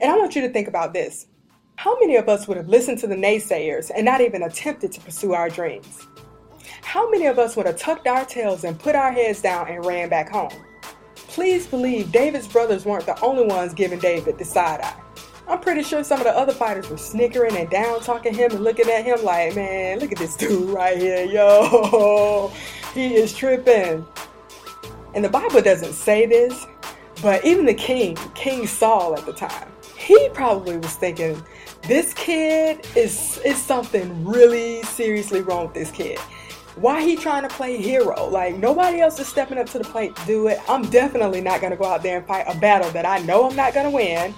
And 0.00 0.10
I 0.10 0.16
want 0.16 0.34
you 0.34 0.42
to 0.42 0.48
think 0.48 0.68
about 0.68 0.94
this. 0.94 1.26
How 1.76 1.98
many 1.98 2.16
of 2.16 2.28
us 2.28 2.46
would 2.46 2.56
have 2.56 2.68
listened 2.68 2.98
to 3.00 3.06
the 3.06 3.16
naysayers 3.16 3.90
and 3.94 4.04
not 4.04 4.20
even 4.20 4.42
attempted 4.44 4.92
to 4.92 5.00
pursue 5.00 5.34
our 5.34 5.50
dreams? 5.50 6.06
How 6.82 7.10
many 7.10 7.26
of 7.26 7.38
us 7.38 7.56
would 7.56 7.66
have 7.66 7.76
tucked 7.76 8.06
our 8.06 8.24
tails 8.24 8.64
and 8.64 8.78
put 8.78 8.94
our 8.94 9.12
heads 9.12 9.42
down 9.42 9.68
and 9.68 9.84
ran 9.84 10.08
back 10.08 10.30
home? 10.30 10.52
Please 11.14 11.66
believe 11.66 12.12
David's 12.12 12.46
brothers 12.46 12.84
weren't 12.84 13.06
the 13.06 13.20
only 13.20 13.44
ones 13.44 13.74
giving 13.74 13.98
David 13.98 14.38
the 14.38 14.44
side 14.44 14.80
eye. 14.80 15.00
I'm 15.48 15.60
pretty 15.60 15.82
sure 15.82 16.02
some 16.04 16.20
of 16.20 16.24
the 16.24 16.34
other 16.34 16.54
fighters 16.54 16.88
were 16.88 16.96
snickering 16.96 17.56
and 17.56 17.68
down 17.68 18.00
talking 18.00 18.32
him 18.32 18.52
and 18.52 18.64
looking 18.64 18.88
at 18.88 19.04
him 19.04 19.22
like, 19.24 19.54
man, 19.56 19.98
look 19.98 20.12
at 20.12 20.18
this 20.18 20.36
dude 20.36 20.70
right 20.70 20.96
here, 20.96 21.24
yo, 21.24 22.50
he 22.94 23.14
is 23.16 23.34
tripping. 23.34 24.06
And 25.14 25.24
the 25.24 25.28
Bible 25.28 25.60
doesn't 25.60 25.92
say 25.92 26.24
this, 26.24 26.64
but 27.20 27.44
even 27.44 27.66
the 27.66 27.74
king, 27.74 28.16
King 28.34 28.66
Saul 28.66 29.18
at 29.18 29.26
the 29.26 29.32
time, 29.32 29.70
he 29.98 30.28
probably 30.30 30.76
was 30.78 30.94
thinking, 30.94 31.42
this 31.86 32.14
kid 32.14 32.86
is 32.96 33.38
is 33.44 33.62
something 33.62 34.24
really 34.24 34.82
seriously 34.84 35.42
wrong 35.42 35.66
with 35.66 35.74
this 35.74 35.90
kid 35.90 36.18
Why 36.76 37.02
he 37.04 37.16
trying 37.16 37.42
to 37.42 37.48
play 37.48 37.76
hero? 37.76 38.26
Like 38.28 38.56
nobody 38.56 39.00
else 39.00 39.18
is 39.20 39.28
stepping 39.28 39.58
up 39.58 39.66
to 39.70 39.78
the 39.78 39.84
plate 39.84 40.16
to 40.16 40.26
do 40.26 40.48
it. 40.48 40.58
I'm 40.68 40.88
definitely 40.90 41.40
not 41.42 41.60
gonna 41.60 41.76
go 41.76 41.84
out 41.86 42.02
there 42.02 42.18
and 42.18 42.26
fight 42.26 42.46
a 42.48 42.58
battle 42.58 42.90
that 42.92 43.06
I 43.06 43.18
know 43.18 43.48
I'm 43.48 43.56
not 43.56 43.74
gonna 43.74 43.90
win. 43.90 44.34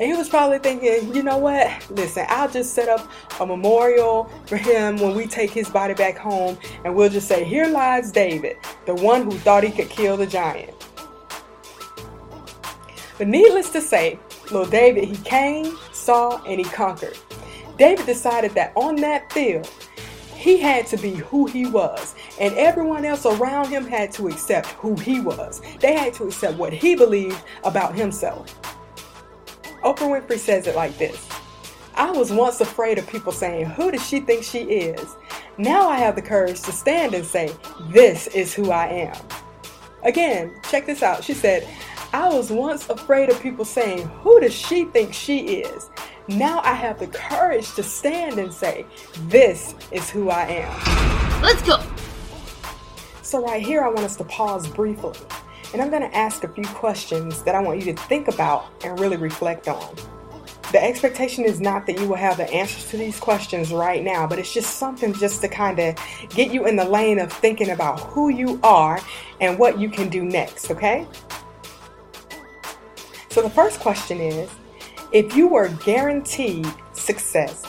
And 0.00 0.08
he 0.08 0.16
was 0.16 0.28
probably 0.28 0.58
thinking, 0.60 1.14
you 1.14 1.24
know 1.24 1.38
what? 1.38 1.90
Listen, 1.90 2.26
I'll 2.28 2.50
just 2.50 2.74
set 2.74 2.88
up 2.88 3.10
a 3.40 3.46
memorial 3.46 4.30
for 4.46 4.56
him 4.56 4.98
when 4.98 5.16
we 5.16 5.26
take 5.26 5.50
his 5.50 5.68
body 5.68 5.94
back 5.94 6.16
home, 6.16 6.58
and 6.84 6.94
we'll 6.94 7.10
just 7.10 7.26
say, 7.26 7.44
Here 7.44 7.66
lies 7.66 8.12
David, 8.12 8.58
the 8.86 8.94
one 8.94 9.24
who 9.24 9.32
thought 9.32 9.64
he 9.64 9.72
could 9.72 9.90
kill 9.90 10.16
the 10.16 10.26
giant. 10.26 10.74
But 13.18 13.28
needless 13.28 13.70
to 13.70 13.80
say, 13.80 14.20
little 14.52 14.66
David, 14.66 15.04
he 15.04 15.16
came, 15.24 15.76
saw, 16.08 16.42
and 16.44 16.58
he 16.58 16.64
conquered. 16.64 17.18
David 17.76 18.06
decided 18.06 18.52
that 18.52 18.72
on 18.76 18.96
that 18.96 19.30
field, 19.30 19.70
he 20.34 20.56
had 20.56 20.86
to 20.86 20.96
be 20.96 21.10
who 21.10 21.44
he 21.44 21.66
was, 21.66 22.14
and 22.40 22.54
everyone 22.54 23.04
else 23.04 23.26
around 23.26 23.68
him 23.68 23.84
had 23.86 24.10
to 24.12 24.26
accept 24.28 24.68
who 24.80 24.96
he 24.96 25.20
was. 25.20 25.60
They 25.80 25.92
had 25.92 26.14
to 26.14 26.24
accept 26.24 26.56
what 26.56 26.72
he 26.72 26.96
believed 26.96 27.42
about 27.62 27.94
himself. 27.94 28.58
Oprah 29.84 30.08
Winfrey 30.08 30.38
says 30.38 30.66
it 30.66 30.74
like 30.74 30.96
this 30.96 31.28
I 31.94 32.10
was 32.10 32.32
once 32.32 32.62
afraid 32.62 32.96
of 32.96 33.06
people 33.06 33.30
saying, 33.30 33.66
Who 33.66 33.90
does 33.90 34.08
she 34.08 34.20
think 34.20 34.44
she 34.44 34.60
is? 34.60 35.14
Now 35.58 35.90
I 35.90 35.98
have 35.98 36.14
the 36.14 36.22
courage 36.22 36.62
to 36.62 36.72
stand 36.72 37.12
and 37.12 37.26
say, 37.26 37.52
This 37.90 38.28
is 38.28 38.54
who 38.54 38.70
I 38.70 38.86
am. 38.86 39.26
Again, 40.04 40.58
check 40.70 40.86
this 40.86 41.02
out. 41.02 41.22
She 41.22 41.34
said, 41.34 41.68
I 42.12 42.28
was 42.28 42.50
once 42.50 42.88
afraid 42.88 43.30
of 43.30 43.40
people 43.40 43.64
saying, 43.64 44.08
Who 44.22 44.40
does 44.40 44.54
she 44.54 44.84
think 44.84 45.12
she 45.12 45.60
is? 45.60 45.90
Now 46.28 46.60
I 46.62 46.74
have 46.74 46.98
the 46.98 47.06
courage 47.06 47.74
to 47.74 47.82
stand 47.82 48.38
and 48.38 48.52
say, 48.52 48.86
This 49.28 49.74
is 49.90 50.08
who 50.10 50.30
I 50.30 50.44
am. 50.44 51.42
Let's 51.42 51.62
go. 51.62 51.82
So, 53.22 53.44
right 53.44 53.62
here, 53.62 53.82
I 53.82 53.88
want 53.88 54.00
us 54.00 54.16
to 54.16 54.24
pause 54.24 54.66
briefly 54.66 55.18
and 55.72 55.82
I'm 55.82 55.90
going 55.90 56.02
to 56.02 56.16
ask 56.16 56.44
a 56.44 56.48
few 56.48 56.64
questions 56.64 57.42
that 57.42 57.54
I 57.54 57.60
want 57.60 57.84
you 57.84 57.92
to 57.92 58.02
think 58.04 58.28
about 58.28 58.66
and 58.84 58.98
really 58.98 59.16
reflect 59.16 59.68
on. 59.68 59.94
The 60.72 60.82
expectation 60.82 61.44
is 61.44 61.60
not 61.60 61.86
that 61.86 61.98
you 61.98 62.06
will 62.06 62.16
have 62.16 62.36
the 62.36 62.50
answers 62.50 62.90
to 62.90 62.98
these 62.98 63.18
questions 63.18 63.72
right 63.72 64.02
now, 64.02 64.26
but 64.26 64.38
it's 64.38 64.52
just 64.52 64.76
something 64.76 65.14
just 65.14 65.40
to 65.42 65.48
kind 65.48 65.78
of 65.78 65.96
get 66.30 66.52
you 66.52 66.66
in 66.66 66.76
the 66.76 66.84
lane 66.84 67.18
of 67.18 67.32
thinking 67.32 67.70
about 67.70 68.00
who 68.00 68.28
you 68.28 68.60
are 68.62 69.00
and 69.40 69.58
what 69.58 69.78
you 69.78 69.88
can 69.88 70.08
do 70.08 70.24
next, 70.24 70.70
okay? 70.70 71.06
So 73.30 73.42
the 73.42 73.50
first 73.50 73.80
question 73.80 74.20
is 74.20 74.50
if 75.12 75.36
you 75.36 75.48
were 75.48 75.68
guaranteed 75.84 76.66
success, 76.92 77.64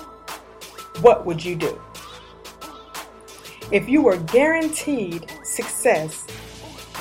what 1.02 1.26
would 1.26 1.44
you 1.44 1.56
do? 1.56 1.80
If 3.72 3.88
you 3.88 4.02
were 4.02 4.18
guaranteed 4.18 5.32
success, 5.44 6.26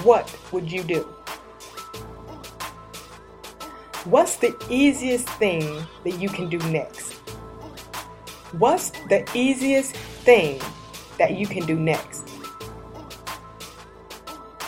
what 0.03 0.37
would 0.53 0.71
you 0.71 0.83
do? 0.83 1.03
What's 4.05 4.37
the 4.37 4.57
easiest 4.71 5.29
thing 5.29 5.85
that 6.05 6.21
you 6.21 6.29
can 6.29 6.49
do 6.49 6.59
next? 6.71 7.15
What's 8.53 8.91
the 9.09 9.29
easiest 9.35 9.95
thing 9.95 10.61
that 11.19 11.37
you 11.37 11.47
can 11.47 11.67
do 11.67 11.75
next? 11.75 12.29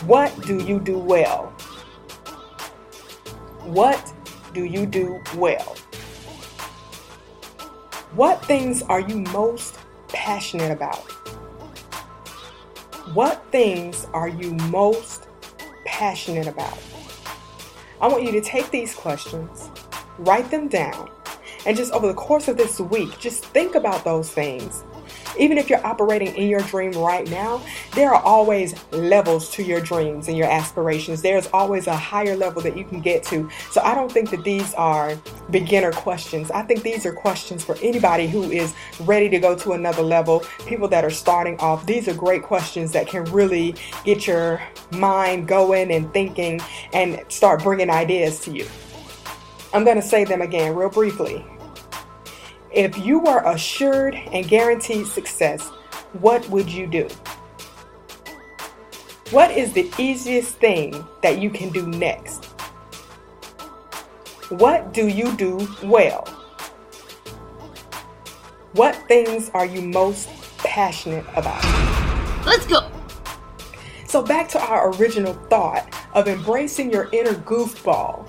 What 0.06 0.34
do 0.46 0.62
you 0.64 0.80
do 0.80 0.98
well? 0.98 1.52
What 3.70 4.12
do 4.52 4.64
you 4.64 4.84
do 4.84 5.22
well? 5.36 5.76
What 8.16 8.44
things 8.44 8.82
are 8.82 8.98
you 8.98 9.18
most 9.32 9.78
passionate 10.08 10.72
about? 10.72 11.08
What 13.14 13.46
things 13.52 14.08
are 14.12 14.28
you 14.28 14.54
most 14.72 15.28
passionate 15.86 16.48
about? 16.48 16.76
I 18.00 18.08
want 18.08 18.24
you 18.24 18.32
to 18.32 18.40
take 18.40 18.68
these 18.72 18.92
questions, 18.92 19.70
write 20.18 20.50
them 20.50 20.66
down, 20.66 21.08
and 21.64 21.76
just 21.76 21.92
over 21.92 22.08
the 22.08 22.14
course 22.14 22.48
of 22.48 22.56
this 22.56 22.80
week, 22.80 23.20
just 23.20 23.44
think 23.44 23.76
about 23.76 24.02
those 24.02 24.32
things 24.32 24.82
even 25.38 25.58
if 25.58 25.68
you're 25.68 25.84
operating 25.86 26.34
in 26.36 26.48
your 26.48 26.60
dream 26.60 26.92
right 26.92 27.28
now, 27.28 27.62
there 27.94 28.12
are 28.14 28.22
always 28.22 28.74
levels 28.92 29.50
to 29.50 29.62
your 29.62 29.80
dreams 29.80 30.28
and 30.28 30.36
your 30.36 30.50
aspirations. 30.50 31.22
There's 31.22 31.48
always 31.52 31.86
a 31.86 31.96
higher 31.96 32.36
level 32.36 32.62
that 32.62 32.76
you 32.76 32.84
can 32.84 33.00
get 33.00 33.22
to. 33.24 33.48
So 33.70 33.80
I 33.82 33.94
don't 33.94 34.10
think 34.10 34.30
that 34.30 34.44
these 34.44 34.74
are 34.74 35.16
beginner 35.50 35.92
questions. 35.92 36.50
I 36.50 36.62
think 36.62 36.82
these 36.82 37.06
are 37.06 37.12
questions 37.12 37.64
for 37.64 37.76
anybody 37.82 38.26
who 38.26 38.44
is 38.50 38.74
ready 39.00 39.28
to 39.28 39.38
go 39.38 39.56
to 39.56 39.72
another 39.72 40.02
level, 40.02 40.44
people 40.66 40.88
that 40.88 41.04
are 41.04 41.10
starting 41.10 41.58
off. 41.60 41.86
These 41.86 42.08
are 42.08 42.14
great 42.14 42.42
questions 42.42 42.92
that 42.92 43.06
can 43.06 43.24
really 43.24 43.74
get 44.04 44.26
your 44.26 44.62
mind 44.92 45.48
going 45.48 45.92
and 45.92 46.12
thinking 46.12 46.60
and 46.92 47.24
start 47.28 47.62
bringing 47.62 47.90
ideas 47.90 48.40
to 48.40 48.50
you. 48.50 48.66
I'm 49.72 49.84
going 49.84 49.96
to 49.96 50.02
say 50.02 50.24
them 50.24 50.42
again 50.42 50.74
real 50.74 50.90
briefly. 50.90 51.44
If 52.72 52.96
you 52.98 53.18
were 53.18 53.42
assured 53.44 54.14
and 54.14 54.46
guaranteed 54.46 55.08
success, 55.08 55.68
what 56.20 56.48
would 56.50 56.70
you 56.70 56.86
do? 56.86 57.08
What 59.32 59.50
is 59.50 59.72
the 59.72 59.90
easiest 59.98 60.54
thing 60.56 61.04
that 61.20 61.40
you 61.40 61.50
can 61.50 61.70
do 61.70 61.88
next? 61.88 62.44
What 64.50 64.94
do 64.94 65.08
you 65.08 65.34
do 65.36 65.66
well? 65.82 66.24
What 68.74 68.94
things 69.08 69.50
are 69.52 69.66
you 69.66 69.82
most 69.82 70.28
passionate 70.58 71.26
about? 71.34 71.64
Let's 72.46 72.66
go. 72.68 72.88
So, 74.06 74.22
back 74.22 74.48
to 74.50 74.60
our 74.60 74.92
original 74.94 75.34
thought 75.34 75.92
of 76.14 76.28
embracing 76.28 76.92
your 76.92 77.08
inner 77.12 77.34
goofball. 77.34 78.28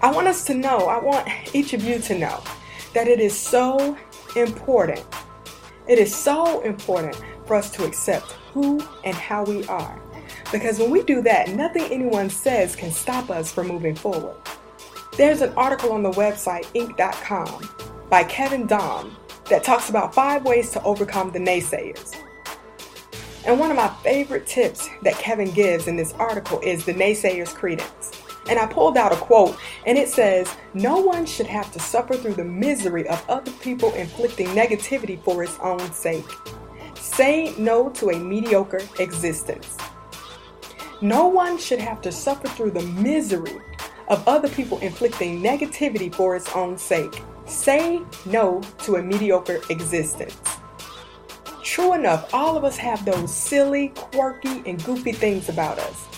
I 0.00 0.12
want 0.12 0.28
us 0.28 0.44
to 0.44 0.54
know, 0.54 0.86
I 0.86 0.98
want 1.00 1.28
each 1.52 1.72
of 1.72 1.82
you 1.82 1.98
to 1.98 2.16
know 2.16 2.40
that 2.94 3.08
it 3.08 3.20
is 3.20 3.36
so 3.36 3.96
important. 4.36 5.04
It 5.88 5.98
is 5.98 6.14
so 6.14 6.60
important 6.62 7.20
for 7.46 7.56
us 7.56 7.70
to 7.72 7.84
accept 7.84 8.32
who 8.52 8.80
and 9.04 9.14
how 9.14 9.44
we 9.44 9.64
are. 9.66 10.00
Because 10.52 10.78
when 10.78 10.90
we 10.90 11.02
do 11.02 11.22
that, 11.22 11.50
nothing 11.50 11.84
anyone 11.84 12.30
says 12.30 12.76
can 12.76 12.90
stop 12.90 13.30
us 13.30 13.52
from 13.52 13.68
moving 13.68 13.94
forward. 13.94 14.36
There's 15.16 15.40
an 15.42 15.52
article 15.56 15.92
on 15.92 16.02
the 16.02 16.12
website 16.12 16.64
Inc.com 16.74 17.68
by 18.08 18.24
Kevin 18.24 18.66
Daum 18.66 19.12
that 19.48 19.64
talks 19.64 19.88
about 19.90 20.14
five 20.14 20.44
ways 20.44 20.70
to 20.70 20.82
overcome 20.82 21.30
the 21.30 21.38
naysayers. 21.38 22.16
And 23.46 23.58
one 23.58 23.70
of 23.70 23.76
my 23.76 23.88
favorite 24.02 24.46
tips 24.46 24.88
that 25.02 25.14
Kevin 25.14 25.50
gives 25.50 25.88
in 25.88 25.96
this 25.96 26.12
article 26.14 26.60
is 26.60 26.84
the 26.84 26.94
naysayer's 26.94 27.52
credence. 27.52 28.19
And 28.50 28.58
I 28.58 28.66
pulled 28.66 28.96
out 28.96 29.12
a 29.12 29.16
quote, 29.16 29.56
and 29.86 29.96
it 29.96 30.08
says, 30.08 30.54
No 30.74 30.98
one 30.98 31.24
should 31.24 31.46
have 31.46 31.72
to 31.72 31.78
suffer 31.78 32.14
through 32.14 32.34
the 32.34 32.44
misery 32.44 33.08
of 33.08 33.24
other 33.30 33.52
people 33.52 33.94
inflicting 33.94 34.48
negativity 34.48 35.22
for 35.22 35.44
its 35.44 35.56
own 35.60 35.92
sake. 35.92 36.26
Say 36.96 37.54
no 37.56 37.90
to 37.90 38.10
a 38.10 38.18
mediocre 38.18 38.80
existence. 38.98 39.76
No 41.00 41.28
one 41.28 41.56
should 41.58 41.80
have 41.80 42.02
to 42.02 42.12
suffer 42.12 42.48
through 42.48 42.72
the 42.72 42.82
misery 42.82 43.58
of 44.08 44.26
other 44.26 44.48
people 44.48 44.78
inflicting 44.80 45.40
negativity 45.40 46.12
for 46.12 46.34
its 46.34 46.54
own 46.54 46.76
sake. 46.76 47.22
Say 47.46 48.02
no 48.26 48.60
to 48.78 48.96
a 48.96 49.02
mediocre 49.02 49.60
existence. 49.70 50.36
True 51.62 51.94
enough, 51.94 52.34
all 52.34 52.56
of 52.56 52.64
us 52.64 52.76
have 52.76 53.04
those 53.04 53.32
silly, 53.32 53.90
quirky, 53.94 54.62
and 54.66 54.82
goofy 54.84 55.12
things 55.12 55.48
about 55.48 55.78
us. 55.78 56.09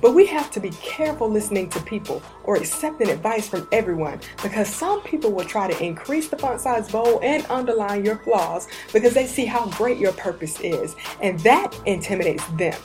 But 0.00 0.14
we 0.14 0.26
have 0.26 0.50
to 0.52 0.60
be 0.60 0.70
careful 0.70 1.28
listening 1.28 1.70
to 1.70 1.80
people 1.80 2.22
or 2.44 2.56
accepting 2.56 3.10
advice 3.10 3.48
from 3.48 3.68
everyone 3.72 4.20
because 4.42 4.68
some 4.68 5.02
people 5.02 5.32
will 5.32 5.44
try 5.44 5.70
to 5.70 5.84
increase 5.84 6.28
the 6.28 6.36
font 6.36 6.60
size 6.60 6.90
bold 6.90 7.22
and 7.22 7.46
underline 7.48 8.04
your 8.04 8.18
flaws 8.18 8.68
because 8.92 9.14
they 9.14 9.26
see 9.26 9.46
how 9.46 9.68
great 9.70 9.98
your 9.98 10.12
purpose 10.12 10.60
is, 10.60 10.96
and 11.20 11.38
that 11.40 11.78
intimidates 11.86 12.46
them. 12.58 12.80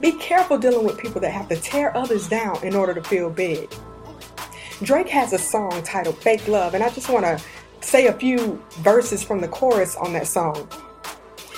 Be 0.00 0.12
careful 0.12 0.58
dealing 0.58 0.84
with 0.84 0.98
people 0.98 1.20
that 1.20 1.30
have 1.30 1.48
to 1.48 1.56
tear 1.56 1.96
others 1.96 2.28
down 2.28 2.62
in 2.64 2.74
order 2.74 2.94
to 2.94 3.02
feel 3.02 3.30
big. 3.30 3.72
Drake 4.82 5.08
has 5.08 5.32
a 5.32 5.38
song 5.38 5.82
titled 5.84 6.18
Fake 6.18 6.48
Love, 6.48 6.74
and 6.74 6.82
I 6.82 6.90
just 6.90 7.08
want 7.08 7.24
to 7.24 7.40
say 7.80 8.06
a 8.08 8.12
few 8.12 8.60
verses 8.78 9.22
from 9.22 9.40
the 9.40 9.48
chorus 9.48 9.96
on 9.96 10.12
that 10.14 10.26
song. 10.26 10.68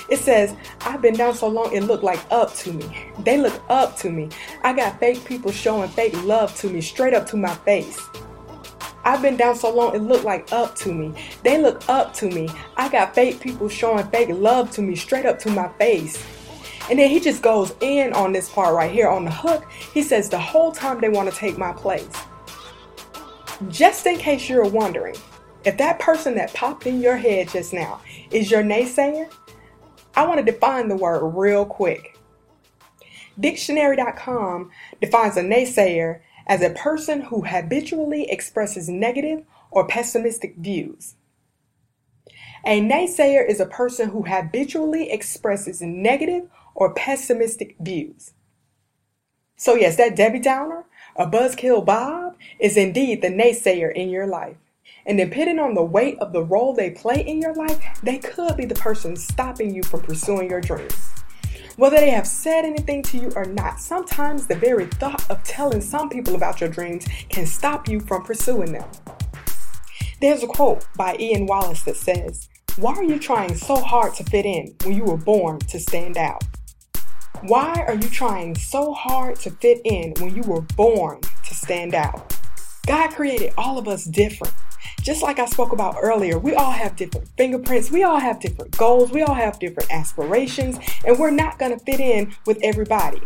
It 0.09 0.19
says, 0.19 0.55
I've 0.81 1.01
been 1.01 1.15
down 1.15 1.33
so 1.33 1.47
long 1.47 1.73
it 1.73 1.83
looked 1.83 2.03
like 2.03 2.19
up 2.31 2.53
to 2.55 2.73
me. 2.73 3.11
They 3.19 3.37
look 3.37 3.61
up 3.69 3.97
to 3.97 4.09
me. 4.09 4.29
I 4.63 4.73
got 4.73 4.99
fake 4.99 5.25
people 5.25 5.51
showing 5.51 5.89
fake 5.89 6.13
love 6.23 6.55
to 6.57 6.69
me 6.69 6.81
straight 6.81 7.13
up 7.13 7.25
to 7.27 7.37
my 7.37 7.55
face. 7.55 7.99
I've 9.03 9.21
been 9.21 9.37
down 9.37 9.55
so 9.55 9.73
long 9.73 9.95
it 9.95 10.01
looked 10.01 10.25
like 10.25 10.51
up 10.51 10.75
to 10.77 10.91
me. 10.93 11.13
They 11.43 11.61
look 11.61 11.87
up 11.87 12.13
to 12.15 12.29
me. 12.29 12.49
I 12.75 12.89
got 12.89 13.13
fake 13.13 13.39
people 13.39 13.69
showing 13.69 14.05
fake 14.07 14.29
love 14.31 14.71
to 14.71 14.81
me 14.81 14.95
straight 14.95 15.25
up 15.25 15.39
to 15.39 15.51
my 15.51 15.69
face. 15.77 16.23
And 16.89 16.99
then 16.99 17.09
he 17.09 17.19
just 17.19 17.41
goes 17.41 17.73
in 17.81 18.13
on 18.13 18.31
this 18.31 18.49
part 18.49 18.75
right 18.75 18.91
here 18.91 19.07
on 19.07 19.25
the 19.25 19.31
hook. 19.31 19.69
He 19.71 20.03
says, 20.03 20.29
The 20.29 20.39
whole 20.39 20.71
time 20.71 21.01
they 21.01 21.09
want 21.09 21.31
to 21.31 21.35
take 21.35 21.57
my 21.57 21.71
place. 21.73 22.09
Just 23.69 24.05
in 24.05 24.17
case 24.17 24.49
you're 24.49 24.67
wondering, 24.67 25.15
if 25.63 25.77
that 25.77 25.99
person 25.99 26.35
that 26.35 26.53
popped 26.53 26.85
in 26.85 27.01
your 27.01 27.17
head 27.17 27.49
just 27.49 27.73
now 27.73 28.01
is 28.29 28.51
your 28.51 28.63
naysayer, 28.63 29.31
I 30.15 30.25
want 30.25 30.45
to 30.45 30.51
define 30.51 30.87
the 30.87 30.95
word 30.95 31.25
real 31.35 31.65
quick. 31.65 32.17
Dictionary.com 33.39 34.71
defines 35.01 35.35
a 35.37 35.41
naysayer 35.41 36.21
as 36.47 36.61
a 36.61 36.69
person 36.69 37.21
who 37.21 37.45
habitually 37.45 38.29
expresses 38.29 38.87
negative 38.87 39.43
or 39.71 39.87
pessimistic 39.87 40.55
views. 40.57 41.15
A 42.65 42.81
naysayer 42.81 43.47
is 43.47 43.59
a 43.59 43.65
person 43.65 44.09
who 44.09 44.23
habitually 44.23 45.11
expresses 45.11 45.81
negative 45.81 46.49
or 46.73 46.93
pessimistic 46.93 47.75
views. 47.79 48.33
So, 49.57 49.75
yes, 49.75 49.97
that 49.97 50.15
Debbie 50.15 50.39
Downer 50.39 50.85
a 51.15 51.25
Buzzkill 51.25 51.85
Bob 51.85 52.35
is 52.59 52.75
indeed 52.75 53.21
the 53.21 53.29
naysayer 53.29 53.93
in 53.93 54.09
your 54.09 54.27
life. 54.27 54.57
And 55.05 55.17
depending 55.17 55.59
on 55.59 55.75
the 55.75 55.83
weight 55.83 56.17
of 56.19 56.33
the 56.33 56.43
role 56.43 56.73
they 56.73 56.89
play 56.89 57.21
in 57.21 57.39
your 57.39 57.53
life, 57.53 57.79
they 58.01 58.17
could 58.17 58.57
be 58.57 58.65
the 58.65 58.75
person 58.75 59.15
stopping 59.15 59.73
you 59.73 59.83
from 59.83 60.01
pursuing 60.01 60.49
your 60.49 60.61
dreams. 60.61 60.95
Whether 61.77 61.97
they 61.97 62.09
have 62.11 62.25
said 62.25 62.63
anything 62.63 63.03
to 63.03 63.17
you 63.17 63.31
or 63.35 63.45
not, 63.45 63.81
sometimes 63.81 64.47
the 64.47 64.55
very 64.55 64.85
thought 64.85 65.29
of 65.29 65.43
telling 65.43 65.81
some 65.81 66.09
people 66.09 66.35
about 66.35 66.61
your 66.61 66.69
dreams 66.69 67.05
can 67.29 67.45
stop 67.45 67.87
you 67.89 67.99
from 67.99 68.23
pursuing 68.23 68.71
them. 68.71 68.87
There's 70.21 70.41
a 70.41 70.47
quote 70.47 70.87
by 70.95 71.17
Ian 71.19 71.45
Wallace 71.45 71.83
that 71.83 71.97
says, 71.97 72.47
Why 72.77 72.93
are 72.93 73.03
you 73.03 73.19
trying 73.19 73.55
so 73.55 73.75
hard 73.75 74.13
to 74.15 74.23
fit 74.23 74.45
in 74.45 74.73
when 74.83 74.95
you 74.95 75.03
were 75.03 75.17
born 75.17 75.59
to 75.59 75.79
stand 75.79 76.17
out? 76.17 76.43
Why 77.41 77.83
are 77.87 77.95
you 77.95 78.09
trying 78.09 78.55
so 78.55 78.93
hard 78.93 79.35
to 79.41 79.51
fit 79.51 79.81
in 79.83 80.13
when 80.19 80.33
you 80.33 80.43
were 80.43 80.61
born 80.61 81.19
to 81.21 81.53
stand 81.53 81.93
out? 81.93 82.33
God 82.87 83.11
created 83.11 83.53
all 83.57 83.77
of 83.77 83.87
us 83.89 84.05
different. 84.05 84.53
Just 85.05 85.21
like 85.21 85.37
I 85.37 85.45
spoke 85.45 85.71
about 85.71 85.97
earlier, 86.01 86.39
we 86.39 86.55
all 86.55 86.71
have 86.71 86.95
different 86.95 87.27
fingerprints, 87.37 87.91
we 87.91 88.01
all 88.01 88.17
have 88.17 88.39
different 88.39 88.75
goals, 88.75 89.11
we 89.11 89.21
all 89.21 89.35
have 89.35 89.59
different 89.59 89.93
aspirations, 89.93 90.79
and 91.05 91.19
we're 91.19 91.29
not 91.29 91.59
going 91.59 91.77
to 91.77 91.85
fit 91.85 91.99
in 91.99 92.33
with 92.47 92.57
everybody. 92.63 93.21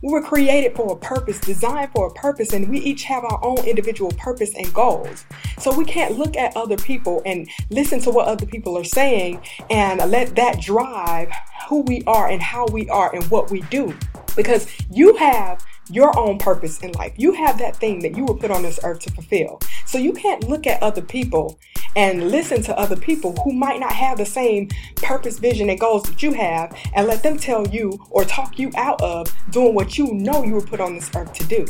We 0.00 0.12
were 0.12 0.22
created 0.22 0.76
for 0.76 0.92
a 0.92 0.96
purpose, 0.96 1.40
designed 1.40 1.90
for 1.92 2.06
a 2.06 2.12
purpose, 2.12 2.52
and 2.52 2.68
we 2.70 2.78
each 2.78 3.02
have 3.04 3.24
our 3.24 3.44
own 3.44 3.58
individual 3.66 4.12
purpose 4.12 4.54
and 4.54 4.72
goals. 4.72 5.24
So 5.58 5.76
we 5.76 5.84
can't 5.84 6.16
look 6.16 6.36
at 6.36 6.56
other 6.56 6.76
people 6.76 7.20
and 7.26 7.50
listen 7.68 7.98
to 8.02 8.12
what 8.12 8.28
other 8.28 8.46
people 8.46 8.78
are 8.78 8.84
saying 8.84 9.42
and 9.70 10.08
let 10.08 10.36
that 10.36 10.60
drive 10.60 11.32
who 11.68 11.80
we 11.80 12.02
are 12.06 12.28
and 12.28 12.40
how 12.40 12.66
we 12.68 12.88
are 12.90 13.12
and 13.12 13.24
what 13.24 13.50
we 13.50 13.62
do. 13.62 13.92
Because 14.36 14.68
you 14.88 15.16
have 15.16 15.64
your 15.90 16.16
own 16.18 16.38
purpose 16.38 16.80
in 16.80 16.92
life. 16.92 17.12
You 17.16 17.32
have 17.32 17.58
that 17.58 17.76
thing 17.76 18.00
that 18.00 18.16
you 18.16 18.24
were 18.24 18.34
put 18.34 18.50
on 18.50 18.62
this 18.62 18.80
earth 18.82 19.00
to 19.00 19.10
fulfill. 19.10 19.60
So 19.86 19.98
you 19.98 20.12
can't 20.12 20.48
look 20.48 20.66
at 20.66 20.82
other 20.82 21.02
people 21.02 21.58
and 21.96 22.30
listen 22.30 22.62
to 22.62 22.78
other 22.78 22.96
people 22.96 23.34
who 23.44 23.52
might 23.52 23.78
not 23.78 23.92
have 23.92 24.18
the 24.18 24.26
same 24.26 24.68
purpose, 24.96 25.38
vision, 25.38 25.70
and 25.70 25.78
goals 25.78 26.02
that 26.04 26.22
you 26.22 26.32
have 26.32 26.76
and 26.94 27.06
let 27.06 27.22
them 27.22 27.36
tell 27.36 27.66
you 27.68 27.98
or 28.10 28.24
talk 28.24 28.58
you 28.58 28.70
out 28.76 29.00
of 29.00 29.32
doing 29.50 29.74
what 29.74 29.96
you 29.96 30.12
know 30.12 30.42
you 30.42 30.54
were 30.54 30.60
put 30.60 30.80
on 30.80 30.94
this 30.94 31.10
earth 31.14 31.32
to 31.34 31.44
do. 31.44 31.66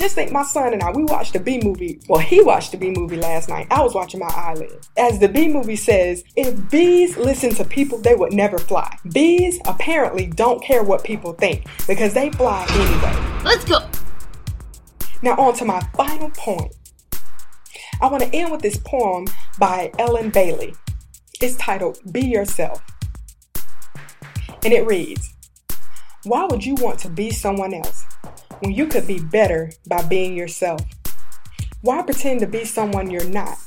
Just 0.00 0.14
think 0.14 0.32
my 0.32 0.44
son 0.44 0.72
and 0.72 0.82
I, 0.82 0.90
we 0.92 1.04
watched 1.04 1.36
a 1.36 1.38
B 1.38 1.60
movie. 1.62 2.00
Well, 2.08 2.20
he 2.20 2.40
watched 2.40 2.72
a 2.72 2.78
B 2.78 2.90
movie 2.90 3.18
last 3.18 3.50
night. 3.50 3.66
I 3.70 3.82
was 3.82 3.94
watching 3.94 4.18
my 4.18 4.32
eyelid. 4.34 4.86
As 4.96 5.18
the 5.18 5.28
B 5.28 5.46
movie 5.46 5.76
says, 5.76 6.24
if 6.36 6.70
bees 6.70 7.18
listen 7.18 7.50
to 7.56 7.66
people, 7.66 7.98
they 7.98 8.14
would 8.14 8.32
never 8.32 8.56
fly. 8.56 8.96
Bees 9.12 9.60
apparently 9.66 10.24
don't 10.24 10.64
care 10.64 10.82
what 10.82 11.04
people 11.04 11.34
think 11.34 11.66
because 11.86 12.14
they 12.14 12.30
fly 12.30 12.66
anyway. 12.70 13.42
Let's 13.44 13.66
go. 13.66 13.86
Now, 15.20 15.36
on 15.36 15.52
to 15.56 15.66
my 15.66 15.80
final 15.94 16.30
point. 16.30 16.74
I 18.00 18.08
want 18.08 18.22
to 18.22 18.34
end 18.34 18.50
with 18.50 18.62
this 18.62 18.78
poem 18.78 19.26
by 19.58 19.92
Ellen 19.98 20.30
Bailey. 20.30 20.74
It's 21.42 21.56
titled 21.56 21.98
Be 22.10 22.22
Yourself. 22.22 22.82
And 24.64 24.72
it 24.72 24.86
reads 24.86 25.34
Why 26.24 26.46
would 26.50 26.64
you 26.64 26.74
want 26.76 27.00
to 27.00 27.10
be 27.10 27.30
someone 27.30 27.74
else? 27.74 27.99
When 28.60 28.72
you 28.72 28.86
could 28.86 29.06
be 29.06 29.18
better 29.18 29.72
by 29.86 30.02
being 30.02 30.36
yourself? 30.36 30.82
Why 31.82 32.02
pretend 32.02 32.40
to 32.40 32.46
be 32.46 32.64
someone 32.64 33.10
you're 33.10 33.24
not 33.24 33.58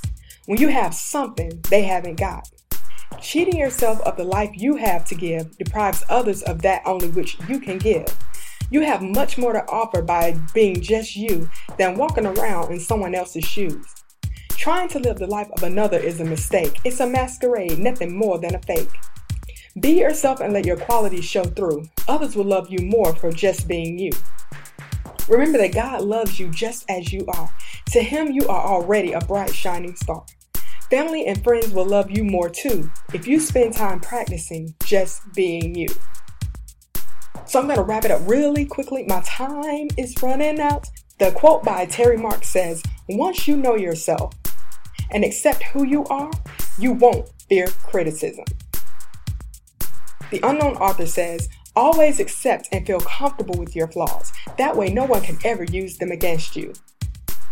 when 0.45 0.59
you 0.59 0.67
have 0.69 0.93
something 0.93 1.61
they 1.69 1.83
haven't 1.83 2.19
got? 2.19 2.49
Cheating 3.19 3.57
yourself 3.57 4.01
of 4.01 4.17
the 4.17 4.23
life 4.23 4.51
you 4.53 4.75
have 4.75 5.05
to 5.05 5.15
give 5.15 5.57
deprives 5.57 6.03
others 6.09 6.41
of 6.43 6.61
that 6.61 6.83
only 6.85 7.09
which 7.09 7.37
you 7.47 7.59
can 7.59 7.77
give. 7.77 8.05
You 8.69 8.81
have 8.81 9.01
much 9.01 9.37
more 9.37 9.53
to 9.53 9.65
offer 9.67 10.01
by 10.01 10.37
being 10.53 10.81
just 10.81 11.15
you 11.15 11.49
than 11.77 11.97
walking 11.97 12.25
around 12.25 12.71
in 12.71 12.79
someone 12.79 13.15
else's 13.15 13.45
shoes. 13.45 13.85
Trying 14.49 14.89
to 14.89 14.99
live 14.99 15.17
the 15.17 15.27
life 15.27 15.49
of 15.51 15.63
another 15.63 15.97
is 15.97 16.21
a 16.21 16.25
mistake. 16.25 16.79
It's 16.83 16.99
a 16.99 17.07
masquerade, 17.07 17.79
nothing 17.79 18.15
more 18.15 18.39
than 18.39 18.55
a 18.55 18.59
fake. 18.59 18.89
Be 19.79 19.99
yourself 19.99 20.39
and 20.39 20.53
let 20.53 20.65
your 20.65 20.77
qualities 20.77 21.25
show 21.25 21.43
through. 21.43 21.89
Others 22.07 22.35
will 22.35 22.45
love 22.45 22.69
you 22.69 22.79
more 22.85 23.15
for 23.15 23.31
just 23.31 23.67
being 23.67 23.97
you. 23.97 24.11
Remember 25.27 25.57
that 25.57 25.73
God 25.73 26.01
loves 26.01 26.39
you 26.39 26.49
just 26.49 26.85
as 26.89 27.13
you 27.13 27.25
are. 27.27 27.49
To 27.91 28.01
Him, 28.01 28.31
you 28.31 28.47
are 28.47 28.65
already 28.65 29.13
a 29.13 29.19
bright, 29.19 29.53
shining 29.53 29.95
star. 29.95 30.25
Family 30.89 31.25
and 31.25 31.43
friends 31.43 31.71
will 31.71 31.85
love 31.85 32.11
you 32.11 32.23
more 32.23 32.49
too 32.49 32.91
if 33.13 33.25
you 33.25 33.39
spend 33.39 33.73
time 33.73 33.99
practicing 33.99 34.75
just 34.83 35.21
being 35.33 35.73
you. 35.75 35.87
So 37.45 37.59
I'm 37.59 37.65
going 37.65 37.77
to 37.77 37.83
wrap 37.83 38.05
it 38.05 38.11
up 38.11 38.21
really 38.27 38.65
quickly. 38.65 39.03
My 39.07 39.21
time 39.25 39.87
is 39.97 40.13
running 40.21 40.59
out. 40.59 40.87
The 41.19 41.31
quote 41.31 41.63
by 41.63 41.85
Terry 41.85 42.17
Marks 42.17 42.49
says 42.49 42.83
Once 43.09 43.47
you 43.47 43.57
know 43.57 43.75
yourself 43.75 44.33
and 45.11 45.23
accept 45.23 45.63
who 45.63 45.85
you 45.85 46.05
are, 46.05 46.31
you 46.77 46.91
won't 46.91 47.29
fear 47.47 47.67
criticism. 47.67 48.45
The 50.31 50.39
unknown 50.43 50.77
author 50.77 51.05
says, 51.05 51.49
Always 51.75 52.19
accept 52.19 52.69
and 52.71 52.85
feel 52.85 52.99
comfortable 52.99 53.57
with 53.57 53.75
your 53.75 53.87
flaws. 53.87 54.31
That 54.57 54.75
way, 54.75 54.93
no 54.93 55.05
one 55.05 55.21
can 55.21 55.37
ever 55.43 55.63
use 55.63 55.97
them 55.97 56.11
against 56.11 56.55
you. 56.55 56.73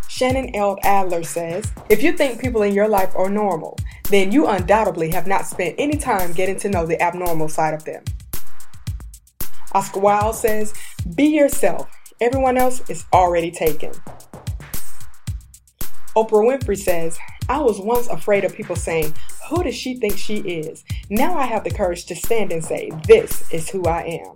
Shannon 0.08 0.56
L. 0.56 0.78
Adler 0.84 1.24
says, 1.24 1.72
If 1.90 2.04
you 2.04 2.12
think 2.12 2.40
people 2.40 2.62
in 2.62 2.76
your 2.76 2.88
life 2.88 3.16
are 3.16 3.30
normal, 3.30 3.78
then 4.10 4.32
you 4.32 4.46
undoubtedly 4.46 5.10
have 5.12 5.26
not 5.26 5.48
spent 5.48 5.76
any 5.80 5.98
time 5.98 6.34
getting 6.34 6.58
to 6.60 6.70
know 6.70 6.86
the 6.86 7.02
abnormal 7.02 7.50
side 7.50 7.74
of 7.74 7.86
them. 7.86 8.04
Oscar 9.74 10.02
Wilde 10.02 10.36
says, 10.36 10.74
Be 11.16 11.26
yourself. 11.26 11.90
Everyone 12.20 12.58
else 12.58 12.88
is 12.90 13.06
already 13.14 13.50
taken. 13.50 13.92
Oprah 16.16 16.60
Winfrey 16.60 16.78
says, 16.78 17.18
I 17.50 17.60
was 17.60 17.80
once 17.80 18.08
afraid 18.10 18.44
of 18.44 18.54
people 18.54 18.76
saying, 18.76 19.16
Who 19.52 19.64
does 19.64 19.76
she 19.76 19.96
think 19.96 20.18
she 20.18 20.38
is? 20.38 20.86
Now 21.10 21.38
I 21.38 21.46
have 21.46 21.66
the 21.66 21.72
courage 21.72 22.06
to 22.06 22.16
stand 22.16 22.54
and 22.54 22.64
say, 22.64 22.90
This 23.06 23.52
is 23.52 23.70
who 23.70 23.84
I 23.84 24.24
am. 24.24 24.36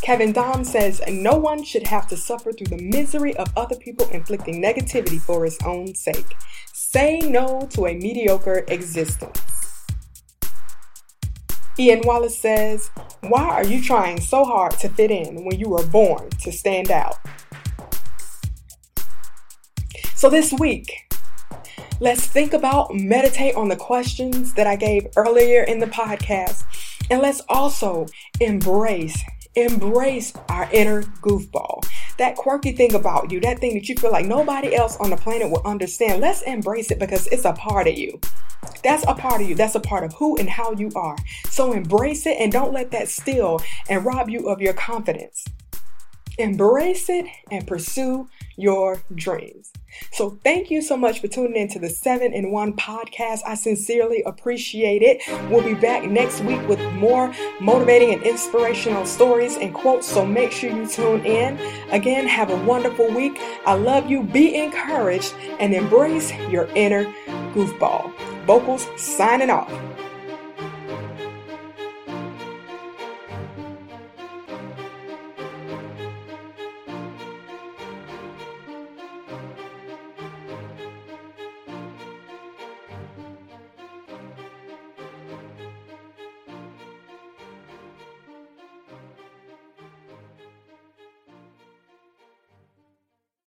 Kevin 0.00 0.32
Daum 0.32 0.64
says, 0.64 1.02
No 1.06 1.36
one 1.36 1.64
should 1.64 1.86
have 1.86 2.08
to 2.08 2.16
suffer 2.16 2.50
through 2.50 2.74
the 2.74 2.82
misery 2.82 3.36
of 3.36 3.52
other 3.58 3.76
people 3.76 4.08
inflicting 4.08 4.62
negativity 4.62 5.20
for 5.20 5.44
his 5.44 5.58
own 5.66 5.94
sake. 5.94 6.34
Say 6.72 7.18
no 7.18 7.68
to 7.72 7.88
a 7.88 7.94
mediocre 7.94 8.64
existence. 8.68 9.38
Ian 11.78 12.00
Wallace 12.06 12.38
says, 12.38 12.90
Why 13.20 13.44
are 13.50 13.66
you 13.66 13.82
trying 13.82 14.18
so 14.18 14.46
hard 14.46 14.78
to 14.78 14.88
fit 14.88 15.10
in 15.10 15.44
when 15.44 15.60
you 15.60 15.68
were 15.68 15.86
born 15.86 16.30
to 16.40 16.50
stand 16.50 16.90
out? 16.90 17.18
So 20.16 20.30
this 20.30 20.54
week, 20.54 21.11
let's 22.00 22.26
think 22.26 22.52
about, 22.52 22.94
meditate 22.94 23.54
on 23.54 23.68
the 23.68 23.76
questions 23.76 24.54
that 24.54 24.66
I 24.66 24.76
gave 24.76 25.06
earlier 25.16 25.62
in 25.62 25.78
the 25.78 25.86
podcast, 25.86 26.64
and 27.10 27.20
let's 27.20 27.42
also 27.48 28.06
embrace, 28.40 29.22
embrace 29.54 30.32
our 30.48 30.68
inner 30.72 31.02
goofball. 31.02 31.84
That 32.18 32.36
quirky 32.36 32.72
thing 32.72 32.94
about 32.94 33.30
you, 33.30 33.40
that 33.40 33.58
thing 33.58 33.74
that 33.74 33.88
you 33.88 33.96
feel 33.96 34.12
like 34.12 34.26
nobody 34.26 34.74
else 34.74 34.96
on 34.98 35.10
the 35.10 35.16
planet 35.16 35.50
will 35.50 35.62
understand. 35.64 36.20
Let's 36.20 36.42
embrace 36.42 36.90
it 36.90 36.98
because 36.98 37.26
it's 37.28 37.44
a 37.44 37.52
part 37.52 37.88
of 37.88 37.96
you. 37.96 38.20
That's 38.82 39.04
a 39.06 39.14
part 39.14 39.40
of 39.40 39.48
you. 39.48 39.54
That's 39.54 39.74
a 39.74 39.80
part 39.80 40.04
of 40.04 40.12
who 40.14 40.36
and 40.38 40.48
how 40.48 40.72
you 40.72 40.90
are. 40.94 41.16
So 41.50 41.72
embrace 41.72 42.26
it 42.26 42.36
and 42.38 42.52
don't 42.52 42.72
let 42.72 42.90
that 42.92 43.08
steal 43.08 43.60
and 43.88 44.04
rob 44.04 44.28
you 44.28 44.48
of 44.48 44.60
your 44.60 44.74
confidence. 44.74 45.44
Embrace 46.38 47.08
it 47.08 47.26
and 47.50 47.66
pursue 47.66 48.28
your 48.56 49.02
dreams. 49.14 49.72
So, 50.12 50.38
thank 50.42 50.70
you 50.70 50.80
so 50.80 50.96
much 50.96 51.20
for 51.20 51.28
tuning 51.28 51.56
in 51.56 51.68
to 51.68 51.78
the 51.78 51.90
7 51.90 52.32
in 52.32 52.50
1 52.50 52.76
podcast. 52.76 53.40
I 53.46 53.54
sincerely 53.54 54.22
appreciate 54.24 55.02
it. 55.02 55.22
We'll 55.50 55.64
be 55.64 55.74
back 55.74 56.04
next 56.04 56.40
week 56.42 56.66
with 56.66 56.80
more 56.94 57.34
motivating 57.60 58.14
and 58.14 58.22
inspirational 58.22 59.04
stories 59.04 59.56
and 59.56 59.74
quotes. 59.74 60.06
So, 60.06 60.24
make 60.24 60.52
sure 60.52 60.70
you 60.70 60.86
tune 60.86 61.24
in. 61.24 61.58
Again, 61.90 62.26
have 62.26 62.50
a 62.50 62.56
wonderful 62.64 63.12
week. 63.12 63.38
I 63.66 63.74
love 63.74 64.10
you. 64.10 64.22
Be 64.22 64.56
encouraged 64.56 65.34
and 65.60 65.74
embrace 65.74 66.32
your 66.50 66.68
inner 66.74 67.04
goofball. 67.52 68.12
Vocals 68.46 68.88
signing 68.96 69.50
off. 69.50 69.70